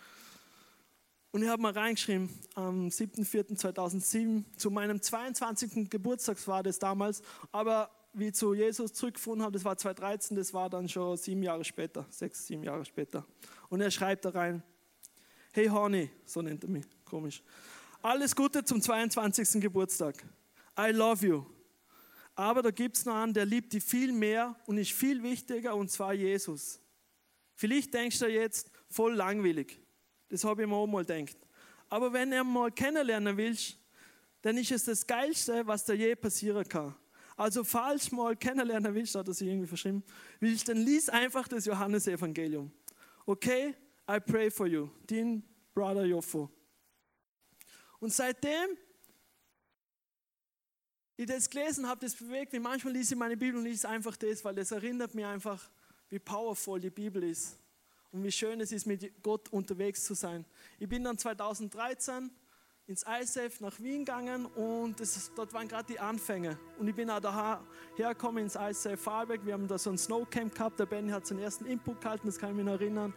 Und 1.30 1.42
ich 1.42 1.48
habe 1.48 1.62
mal 1.62 1.72
reingeschrieben, 1.72 2.28
am 2.54 2.88
7.4.2007, 2.88 4.44
zu 4.58 4.70
meinem 4.70 5.00
22. 5.00 5.88
Geburtstag 5.88 6.46
war 6.46 6.62
das 6.62 6.78
damals, 6.78 7.22
aber 7.52 7.90
wie 8.12 8.28
ich 8.28 8.34
zu 8.34 8.52
Jesus 8.52 8.92
zurückgefunden 8.92 9.42
habe, 9.42 9.52
das 9.52 9.64
war 9.64 9.78
2013, 9.78 10.36
das 10.36 10.52
war 10.52 10.68
dann 10.68 10.90
schon 10.90 11.16
sieben 11.16 11.42
Jahre 11.42 11.64
später, 11.64 12.04
sechs, 12.10 12.46
sieben 12.46 12.64
Jahre 12.64 12.84
später. 12.84 13.24
Und 13.70 13.80
er 13.80 13.90
schreibt 13.90 14.26
da 14.26 14.28
rein, 14.28 14.62
hey 15.54 15.68
Horny, 15.68 16.10
so 16.26 16.42
nennt 16.42 16.64
er 16.64 16.68
mich, 16.68 16.84
komisch, 17.06 17.42
alles 18.02 18.36
Gute 18.36 18.62
zum 18.62 18.82
22. 18.82 19.62
Geburtstag. 19.62 20.22
I 20.78 20.90
love 20.90 21.26
you. 21.26 21.46
Aber 22.34 22.62
da 22.62 22.70
gibt 22.70 22.96
es 22.96 23.04
noch 23.04 23.14
einen, 23.14 23.34
der 23.34 23.44
liebt 23.44 23.72
dich 23.72 23.84
viel 23.84 24.12
mehr 24.12 24.56
und 24.66 24.78
ist 24.78 24.92
viel 24.92 25.22
wichtiger, 25.22 25.74
und 25.76 25.90
zwar 25.90 26.14
Jesus. 26.14 26.80
Vielleicht 27.54 27.92
denkst 27.92 28.18
du 28.18 28.26
jetzt, 28.26 28.70
voll 28.88 29.14
langweilig. 29.14 29.80
Das 30.28 30.44
habe 30.44 30.62
ich 30.62 30.68
mir 30.68 30.74
auch 30.74 30.86
mal 30.86 31.04
gedacht. 31.04 31.36
Aber 31.88 32.12
wenn 32.12 32.32
er 32.32 32.42
mal 32.42 32.72
kennenlernen 32.72 33.36
willst, 33.36 33.76
dann 34.40 34.56
ist 34.56 34.72
es 34.72 34.84
das 34.84 35.06
Geilste, 35.06 35.66
was 35.66 35.84
da 35.84 35.92
je 35.92 36.14
passieren 36.16 36.66
kann. 36.66 36.94
Also 37.36 37.64
falls 37.64 38.10
mal 38.10 38.36
kennenlernen 38.36 38.94
willst, 38.94 39.14
hat 39.14 39.28
er 39.28 39.34
sich 39.34 39.48
irgendwie 39.48 39.66
verschrieben, 39.66 40.02
willst, 40.40 40.68
dann 40.68 40.78
lies 40.78 41.08
einfach 41.08 41.48
das 41.48 41.66
Johannesevangelium. 41.66 42.70
Okay, 43.26 43.74
I 44.10 44.20
pray 44.20 44.50
for 44.50 44.66
you. 44.66 44.88
Dean 45.08 45.42
Brother 45.74 46.04
Joffo. 46.04 46.50
Und 48.00 48.12
seitdem 48.12 48.76
ich 51.22 51.28
das 51.28 51.48
gelesen 51.48 51.88
habe, 51.88 52.00
das 52.00 52.14
bewegt 52.14 52.52
mich. 52.52 52.62
Manchmal 52.62 52.92
lese 52.94 53.14
ich 53.14 53.18
meine 53.18 53.36
Bibel 53.36 53.58
und 53.58 53.64
lese 53.64 53.88
einfach 53.88 54.16
das, 54.16 54.44
weil 54.44 54.54
das 54.54 54.70
erinnert 54.70 55.14
mich 55.14 55.24
einfach, 55.24 55.70
wie 56.10 56.18
powerful 56.18 56.80
die 56.80 56.90
Bibel 56.90 57.22
ist 57.24 57.56
und 58.12 58.22
wie 58.22 58.32
schön 58.32 58.60
es 58.60 58.72
ist, 58.72 58.86
mit 58.86 59.22
Gott 59.22 59.48
unterwegs 59.50 60.04
zu 60.04 60.14
sein. 60.14 60.44
Ich 60.78 60.88
bin 60.88 61.02
dann 61.04 61.18
2013 61.18 62.30
ins 62.86 63.04
ISAF 63.06 63.60
nach 63.60 63.78
Wien 63.80 64.04
gegangen 64.04 64.46
und 64.46 65.00
das, 65.00 65.30
dort 65.34 65.52
waren 65.52 65.68
gerade 65.68 65.92
die 65.92 65.98
Anfänge. 65.98 66.58
Und 66.78 66.88
ich 66.88 66.94
bin 66.94 67.08
auch 67.08 67.20
daher 67.20 67.64
hergekommen 67.96 68.44
ins 68.44 68.56
ISAF 68.56 69.00
Fahrberg. 69.00 69.46
Wir 69.46 69.54
haben 69.54 69.68
da 69.68 69.78
so 69.78 69.90
ein 69.90 69.98
Snowcamp 69.98 70.54
gehabt. 70.54 70.78
Der 70.78 70.86
Benny 70.86 71.10
hat 71.10 71.26
seinen 71.26 71.38
ersten 71.38 71.64
Input 71.64 72.00
gehalten, 72.00 72.26
das 72.26 72.38
kann 72.38 72.50
ich 72.50 72.56
mich 72.56 72.66
noch 72.66 72.72
erinnern. 72.72 73.14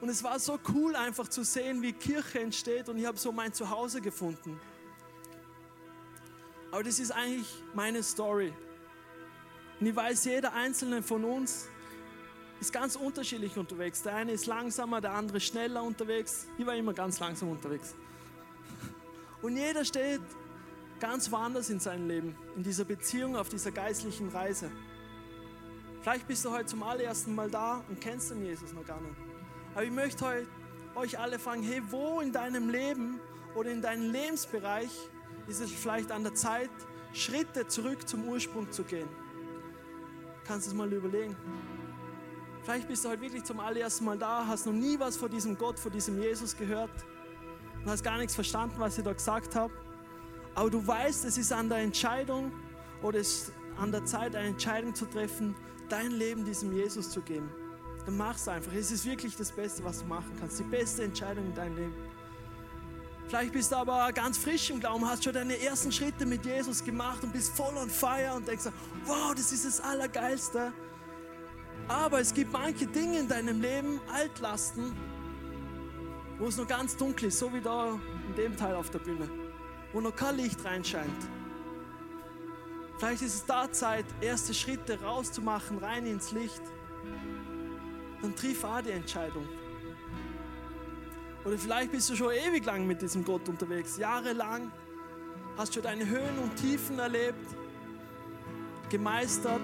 Und 0.00 0.08
es 0.08 0.22
war 0.22 0.38
so 0.38 0.58
cool 0.74 0.94
einfach 0.96 1.28
zu 1.28 1.42
sehen, 1.42 1.80
wie 1.82 1.92
Kirche 1.92 2.40
entsteht 2.40 2.88
und 2.88 2.98
ich 2.98 3.06
habe 3.06 3.16
so 3.16 3.32
mein 3.32 3.52
Zuhause 3.52 4.00
gefunden. 4.00 4.60
Aber 6.70 6.82
das 6.82 6.98
ist 6.98 7.10
eigentlich 7.10 7.62
meine 7.74 8.02
Story. 8.02 8.52
Und 9.80 9.86
ich 9.86 9.96
weiß, 9.96 10.24
jeder 10.24 10.52
einzelne 10.54 11.02
von 11.02 11.24
uns 11.24 11.68
ist 12.60 12.72
ganz 12.72 12.96
unterschiedlich 12.96 13.56
unterwegs. 13.56 14.02
Der 14.02 14.14
eine 14.14 14.32
ist 14.32 14.46
langsamer, 14.46 15.00
der 15.00 15.12
andere 15.12 15.40
schneller 15.40 15.82
unterwegs. 15.82 16.46
Ich 16.58 16.66
war 16.66 16.74
immer 16.74 16.94
ganz 16.94 17.20
langsam 17.20 17.50
unterwegs. 17.50 17.94
Und 19.42 19.56
jeder 19.56 19.84
steht 19.84 20.22
ganz 20.98 21.30
woanders 21.30 21.68
in 21.68 21.78
seinem 21.78 22.08
Leben, 22.08 22.36
in 22.56 22.62
dieser 22.62 22.84
Beziehung, 22.84 23.36
auf 23.36 23.50
dieser 23.50 23.70
geistlichen 23.70 24.30
Reise. 24.30 24.70
Vielleicht 26.00 26.26
bist 26.26 26.44
du 26.44 26.50
heute 26.50 26.66
zum 26.66 26.82
allerersten 26.82 27.34
Mal 27.34 27.50
da 27.50 27.84
und 27.88 28.00
kennst 28.00 28.30
den 28.30 28.44
Jesus 28.44 28.72
noch 28.72 28.86
gar 28.86 29.00
nicht. 29.00 29.16
Aber 29.74 29.84
ich 29.84 29.90
möchte 29.90 30.24
heute 30.24 30.46
euch 30.94 31.18
alle 31.18 31.38
fragen, 31.38 31.62
hey, 31.62 31.82
wo 31.90 32.20
in 32.20 32.32
deinem 32.32 32.70
Leben 32.70 33.20
oder 33.54 33.70
in 33.70 33.82
deinem 33.82 34.10
Lebensbereich 34.10 34.90
ist 35.46 35.60
es 35.60 35.70
vielleicht 35.70 36.10
an 36.12 36.22
der 36.22 36.34
Zeit, 36.34 36.70
Schritte 37.12 37.66
zurück 37.66 38.06
zum 38.08 38.28
Ursprung 38.28 38.70
zu 38.70 38.84
gehen? 38.84 39.08
Kannst 40.44 40.66
du 40.66 40.70
es 40.70 40.76
mal 40.76 40.92
überlegen. 40.92 41.36
Vielleicht 42.62 42.88
bist 42.88 43.04
du 43.04 43.08
heute 43.10 43.22
wirklich 43.22 43.44
zum 43.44 43.60
allerersten 43.60 44.04
Mal 44.04 44.18
da, 44.18 44.44
hast 44.46 44.66
noch 44.66 44.72
nie 44.72 44.98
was 44.98 45.16
von 45.16 45.30
diesem 45.30 45.56
Gott, 45.56 45.78
von 45.78 45.92
diesem 45.92 46.20
Jesus 46.20 46.56
gehört 46.56 46.90
und 47.84 47.90
hast 47.90 48.02
gar 48.02 48.18
nichts 48.18 48.34
verstanden, 48.34 48.74
was 48.78 48.98
ich 48.98 49.04
da 49.04 49.12
gesagt 49.12 49.54
habe. 49.54 49.72
Aber 50.54 50.70
du 50.70 50.84
weißt, 50.84 51.24
es 51.26 51.38
ist 51.38 51.52
an 51.52 51.68
der 51.68 51.78
Entscheidung 51.78 52.50
oder 53.02 53.20
es 53.20 53.42
ist 53.42 53.52
an 53.78 53.92
der 53.92 54.04
Zeit, 54.04 54.34
eine 54.34 54.48
Entscheidung 54.48 54.94
zu 54.94 55.06
treffen, 55.06 55.54
dein 55.88 56.10
Leben 56.10 56.44
diesem 56.44 56.72
Jesus 56.72 57.10
zu 57.10 57.20
geben. 57.20 57.48
Dann 58.04 58.16
mach 58.16 58.36
es 58.36 58.48
einfach. 58.48 58.72
Es 58.72 58.90
ist 58.90 59.04
wirklich 59.04 59.36
das 59.36 59.52
Beste, 59.52 59.84
was 59.84 60.00
du 60.00 60.06
machen 60.06 60.32
kannst. 60.40 60.58
Die 60.58 60.64
beste 60.64 61.04
Entscheidung 61.04 61.46
in 61.46 61.54
deinem 61.54 61.76
Leben. 61.76 61.94
Vielleicht 63.28 63.52
bist 63.52 63.72
du 63.72 63.76
aber 63.76 64.12
ganz 64.12 64.38
frisch 64.38 64.70
im 64.70 64.78
Glauben, 64.78 65.04
hast 65.04 65.24
schon 65.24 65.32
deine 65.32 65.60
ersten 65.60 65.90
Schritte 65.90 66.24
mit 66.24 66.46
Jesus 66.46 66.84
gemacht 66.84 67.24
und 67.24 67.32
bist 67.32 67.56
voll 67.56 67.76
on 67.76 67.90
fire 67.90 68.34
und 68.34 68.46
denkst, 68.46 68.66
wow, 69.04 69.34
das 69.34 69.50
ist 69.52 69.64
das 69.64 69.80
Allergeilste. 69.80 70.72
Aber 71.88 72.20
es 72.20 72.32
gibt 72.32 72.52
manche 72.52 72.86
Dinge 72.86 73.18
in 73.18 73.28
deinem 73.28 73.60
Leben, 73.60 74.00
Altlasten, 74.12 74.94
wo 76.38 76.46
es 76.46 76.56
noch 76.56 76.68
ganz 76.68 76.96
dunkel 76.96 77.28
ist, 77.28 77.38
so 77.38 77.52
wie 77.52 77.60
da 77.60 77.98
in 78.28 78.34
dem 78.36 78.56
Teil 78.56 78.76
auf 78.76 78.90
der 78.90 79.00
Bühne, 79.00 79.28
wo 79.92 80.00
noch 80.00 80.14
kein 80.14 80.36
Licht 80.36 80.64
reinscheint. 80.64 81.28
Vielleicht 82.98 83.22
ist 83.22 83.34
es 83.34 83.44
da 83.44 83.70
Zeit, 83.70 84.06
erste 84.20 84.54
Schritte 84.54 85.00
rauszumachen, 85.02 85.78
rein 85.78 86.06
ins 86.06 86.30
Licht. 86.32 86.62
Dann 88.22 88.34
triff 88.34 88.64
auch 88.64 88.80
die 88.80 88.90
Entscheidung. 88.90 89.46
Oder 91.46 91.58
vielleicht 91.58 91.92
bist 91.92 92.10
du 92.10 92.16
schon 92.16 92.32
ewig 92.32 92.64
lang 92.64 92.88
mit 92.88 93.00
diesem 93.00 93.24
Gott 93.24 93.48
unterwegs, 93.48 93.98
jahrelang, 93.98 94.72
hast 95.56 95.74
schon 95.74 95.84
deine 95.84 96.04
Höhen 96.04 96.38
und 96.42 96.56
Tiefen 96.56 96.98
erlebt, 96.98 97.54
gemeistert. 98.90 99.62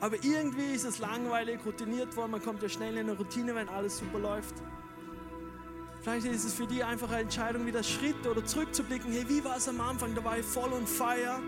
Aber 0.00 0.16
irgendwie 0.22 0.74
ist 0.74 0.84
es 0.84 0.98
langweilig, 0.98 1.60
routiniert 1.64 2.14
worden, 2.14 2.32
man 2.32 2.42
kommt 2.42 2.62
ja 2.62 2.68
schnell 2.68 2.92
in 2.98 3.08
eine 3.08 3.16
Routine, 3.16 3.54
wenn 3.54 3.70
alles 3.70 3.98
super 3.98 4.18
läuft. 4.18 4.54
Vielleicht 6.02 6.26
ist 6.26 6.44
es 6.44 6.52
für 6.52 6.66
dich 6.66 6.84
einfach 6.84 7.10
eine 7.10 7.22
Entscheidung, 7.22 7.64
wieder 7.64 7.82
Schritte 7.82 8.30
oder 8.30 8.44
zurückzublicken. 8.44 9.10
Hey, 9.12 9.24
wie 9.28 9.42
war 9.44 9.56
es 9.56 9.66
am 9.66 9.80
Anfang? 9.80 10.14
Da 10.14 10.22
war 10.22 10.36
ich 10.36 10.44
voll 10.44 10.72
on 10.74 10.86
fire. 10.86 11.40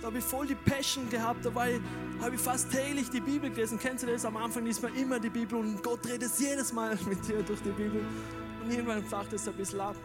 Da 0.00 0.08
habe 0.08 0.18
ich 0.18 0.24
voll 0.24 0.46
die 0.46 0.54
Passion 0.54 1.08
gehabt. 1.08 1.44
Da 1.44 1.50
habe 1.54 2.34
ich 2.34 2.40
fast 2.40 2.70
täglich 2.70 3.10
die 3.10 3.20
Bibel 3.20 3.50
gelesen. 3.50 3.78
Kennst 3.78 4.04
du 4.04 4.08
das? 4.08 4.24
Am 4.24 4.36
Anfang 4.36 4.64
liest 4.64 4.82
man 4.82 4.94
immer 4.94 5.18
die 5.18 5.30
Bibel 5.30 5.58
und 5.58 5.82
Gott 5.82 6.06
redet 6.06 6.30
jedes 6.38 6.72
Mal 6.72 6.98
mit 7.08 7.26
dir 7.26 7.42
durch 7.42 7.60
die 7.62 7.70
Bibel. 7.70 8.04
Und 8.62 8.70
irgendwann 8.70 9.04
flacht 9.04 9.32
es 9.32 9.48
ein 9.48 9.54
bisschen 9.54 9.80
ab. 9.80 9.96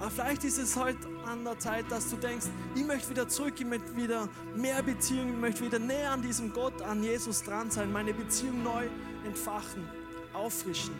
Aber 0.00 0.10
vielleicht 0.10 0.44
ist 0.44 0.58
es 0.58 0.76
heute 0.76 0.98
an 1.24 1.44
der 1.44 1.58
Zeit, 1.58 1.86
dass 1.88 2.10
du 2.10 2.16
denkst, 2.16 2.46
ich 2.74 2.84
möchte 2.84 3.10
wieder 3.10 3.28
zurück, 3.28 3.54
ich 3.56 3.64
möchte 3.64 3.96
wieder 3.96 4.28
mehr 4.54 4.82
Beziehung, 4.82 5.30
ich 5.30 5.40
möchte 5.40 5.64
wieder 5.64 5.78
näher 5.78 6.10
an 6.10 6.20
diesem 6.20 6.52
Gott, 6.52 6.82
an 6.82 7.02
Jesus 7.02 7.42
dran 7.42 7.70
sein, 7.70 7.90
meine 7.92 8.12
Beziehung 8.12 8.62
neu 8.62 8.86
entfachen, 9.24 9.88
auffrischen. 10.34 10.94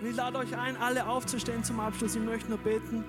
Und 0.00 0.06
ich 0.08 0.16
lade 0.16 0.38
euch 0.38 0.56
ein, 0.56 0.76
alle 0.76 1.06
aufzustehen 1.06 1.62
zum 1.62 1.78
Abschluss. 1.78 2.16
Ich 2.16 2.22
möchte 2.22 2.48
nur 2.48 2.58
beten. 2.58 3.04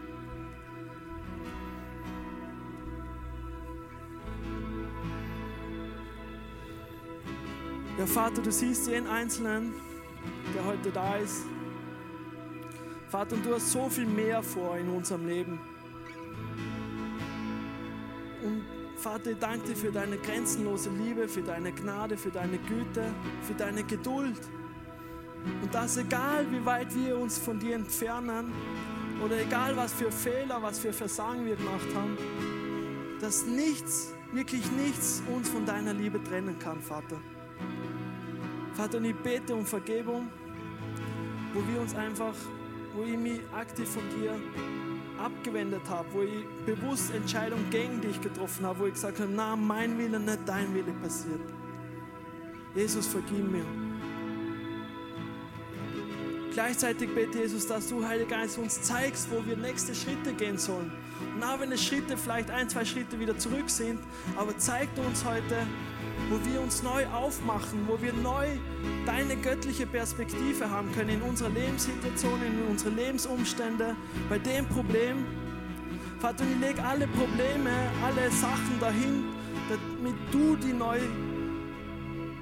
Ja, 7.97 8.05
Vater, 8.05 8.43
du 8.43 8.51
siehst 8.51 8.88
jeden 8.88 9.07
Einzelnen, 9.07 9.73
der 10.53 10.63
heute 10.65 10.91
da 10.91 11.15
ist. 11.15 11.45
Vater, 13.10 13.38
du 13.38 13.55
hast 13.55 13.71
so 13.71 13.89
viel 13.89 14.05
mehr 14.05 14.43
vor 14.43 14.77
in 14.77 14.88
unserem 14.89 15.25
Leben. 15.25 15.60
Und 18.43 18.63
Vater, 18.97 19.31
ich 19.31 19.39
danke 19.39 19.69
dir 19.69 19.75
für 19.75 19.91
deine 19.91 20.17
grenzenlose 20.17 20.91
Liebe, 20.91 21.27
für 21.27 21.41
deine 21.41 21.71
Gnade, 21.71 22.17
für 22.17 22.29
deine 22.29 22.60
Güte, 22.60 23.12
für 23.41 23.55
deine 23.55 23.83
Geduld. 23.83 24.41
Und 25.63 25.73
dass 25.73 25.97
egal 25.97 26.45
wie 26.51 26.63
weit 26.63 26.93
wir 26.93 27.17
uns 27.17 27.39
von 27.39 27.57
dir 27.57 27.73
entfernen 27.73 28.53
oder 29.25 29.41
egal 29.41 29.75
was 29.75 29.93
für 29.93 30.12
Fehler, 30.12 30.62
was 30.62 30.77
für 30.77 30.93
Versagen 30.93 31.45
wir 31.45 31.55
gemacht 31.55 31.88
haben, 31.95 32.15
dass 33.21 33.47
nichts, 33.47 34.13
wirklich 34.33 34.69
nichts 34.73 35.23
uns 35.36 35.49
von 35.49 35.65
deiner 35.65 35.93
Liebe 35.93 36.23
trennen 36.23 36.60
kann, 36.60 36.79
Vater. 36.79 37.19
Vater, 38.77 38.99
und 38.99 39.05
ich 39.05 39.15
bete 39.15 39.55
um 39.55 39.65
Vergebung, 39.65 40.29
wo 41.51 41.67
wir 41.67 41.81
uns 41.81 41.95
einfach, 41.95 42.35
wo 42.95 43.03
ich 43.05 43.17
mich 43.17 43.39
aktiv 43.51 43.89
von 43.89 44.03
dir 44.09 44.35
abgewendet 45.17 45.81
habe, 45.89 46.07
wo 46.13 46.21
ich 46.21 46.45
bewusst 46.63 47.11
Entscheidungen 47.11 47.67
gegen 47.71 47.99
dich 48.01 48.21
getroffen 48.21 48.67
habe, 48.67 48.79
wo 48.81 48.85
ich 48.85 48.93
gesagt 48.93 49.19
habe, 49.19 49.31
na, 49.35 49.55
mein 49.55 49.97
Wille, 49.97 50.19
nicht 50.19 50.41
dein 50.45 50.75
Wille 50.75 50.91
passiert. 51.01 51.41
Jesus, 52.75 53.07
vergib 53.07 53.51
mir. 53.51 53.65
Gleichzeitig 56.53 57.09
bete 57.15 57.39
Jesus, 57.39 57.65
dass 57.65 57.89
du, 57.89 58.05
Heiliger 58.05 58.37
Geist, 58.37 58.59
uns 58.59 58.83
zeigst, 58.83 59.27
wo 59.31 59.43
wir 59.43 59.57
nächste 59.57 59.95
Schritte 59.95 60.33
gehen 60.33 60.59
sollen. 60.59 60.91
Auch 61.41 61.59
wenn 61.59 61.71
es 61.71 61.83
Schritte 61.83 62.15
vielleicht 62.15 62.51
ein, 62.51 62.69
zwei 62.69 62.85
Schritte 62.85 63.19
wieder 63.19 63.39
zurück 63.39 63.71
sind, 63.71 63.99
aber 64.37 64.55
zeig 64.59 64.89
uns 64.97 65.25
heute, 65.25 65.65
wo 66.29 66.39
wir 66.51 66.61
uns 66.61 66.83
neu 66.83 67.05
aufmachen, 67.07 67.87
wo 67.87 68.01
wir 68.01 68.13
neu 68.13 68.47
deine 69.05 69.35
göttliche 69.35 69.85
Perspektive 69.85 70.69
haben 70.69 70.91
können 70.93 71.09
in 71.09 71.21
unserer 71.21 71.49
Lebenssituation, 71.49 72.41
in 72.43 72.67
unsere 72.69 72.91
Lebensumstände, 72.91 73.95
bei 74.29 74.37
dem 74.39 74.65
Problem. 74.67 75.25
Vater, 76.19 76.43
ich 76.43 76.67
lege 76.67 76.83
alle 76.83 77.07
Probleme, 77.07 77.69
alle 78.03 78.31
Sachen 78.31 78.79
dahin, 78.79 79.25
damit 79.69 80.15
du 80.31 80.55
die 80.55 80.73
neue, 80.73 81.07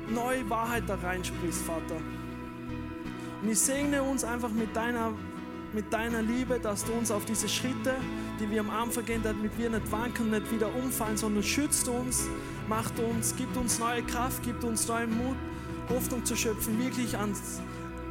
neue 0.09 0.49
Wahrheit 0.49 0.83
da 0.87 0.95
reinsprichst, 0.95 1.63
Vater. 1.63 1.97
Und 3.41 3.49
ich 3.49 3.59
segne 3.59 4.01
uns 4.01 4.23
einfach 4.23 4.51
mit 4.51 4.75
deiner, 4.75 5.13
mit 5.75 5.91
deiner 5.91 6.21
Liebe, 6.21 6.57
dass 6.57 6.85
du 6.85 6.93
uns 6.93 7.11
auf 7.11 7.25
diese 7.25 7.49
Schritte, 7.49 7.93
die 8.39 8.49
wir 8.49 8.61
am 8.61 8.69
Anfang 8.69 9.05
gehen, 9.05 9.21
damit 9.21 9.57
wir 9.57 9.69
nicht 9.69 9.91
wanken, 9.91 10.31
nicht 10.31 10.49
wieder 10.51 10.73
umfallen, 10.73 11.17
sondern 11.17 11.43
schützt 11.43 11.89
uns, 11.89 12.27
macht 12.69 12.97
uns, 12.97 13.35
gibt 13.35 13.55
uns 13.57 13.77
neue 13.77 14.01
Kraft, 14.03 14.41
gibt 14.41 14.63
uns 14.63 14.87
neuen 14.87 15.15
Mut, 15.15 15.35
Hoffnung 15.89 16.23
zu 16.23 16.35
schöpfen, 16.35 16.81
wirklich 16.81 17.17
ans, 17.17 17.59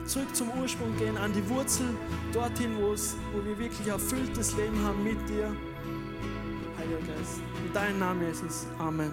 zurück 0.04 0.36
zum 0.36 0.50
Ursprung 0.60 0.94
gehen, 0.98 1.16
an 1.16 1.32
die 1.32 1.48
Wurzel, 1.48 1.86
dorthin, 2.32 2.76
wo, 2.76 2.92
wir 2.92 3.58
wirklich 3.58 3.88
erfülltes 3.88 4.54
Leben 4.56 4.84
haben 4.84 5.02
mit 5.02 5.18
dir. 5.28 5.50
Heiliger 6.78 6.98
Geist, 6.98 7.40
in 7.66 7.72
deinem 7.72 7.98
Namen, 7.98 8.26
Jesus. 8.28 8.66
Amen. 8.78 9.12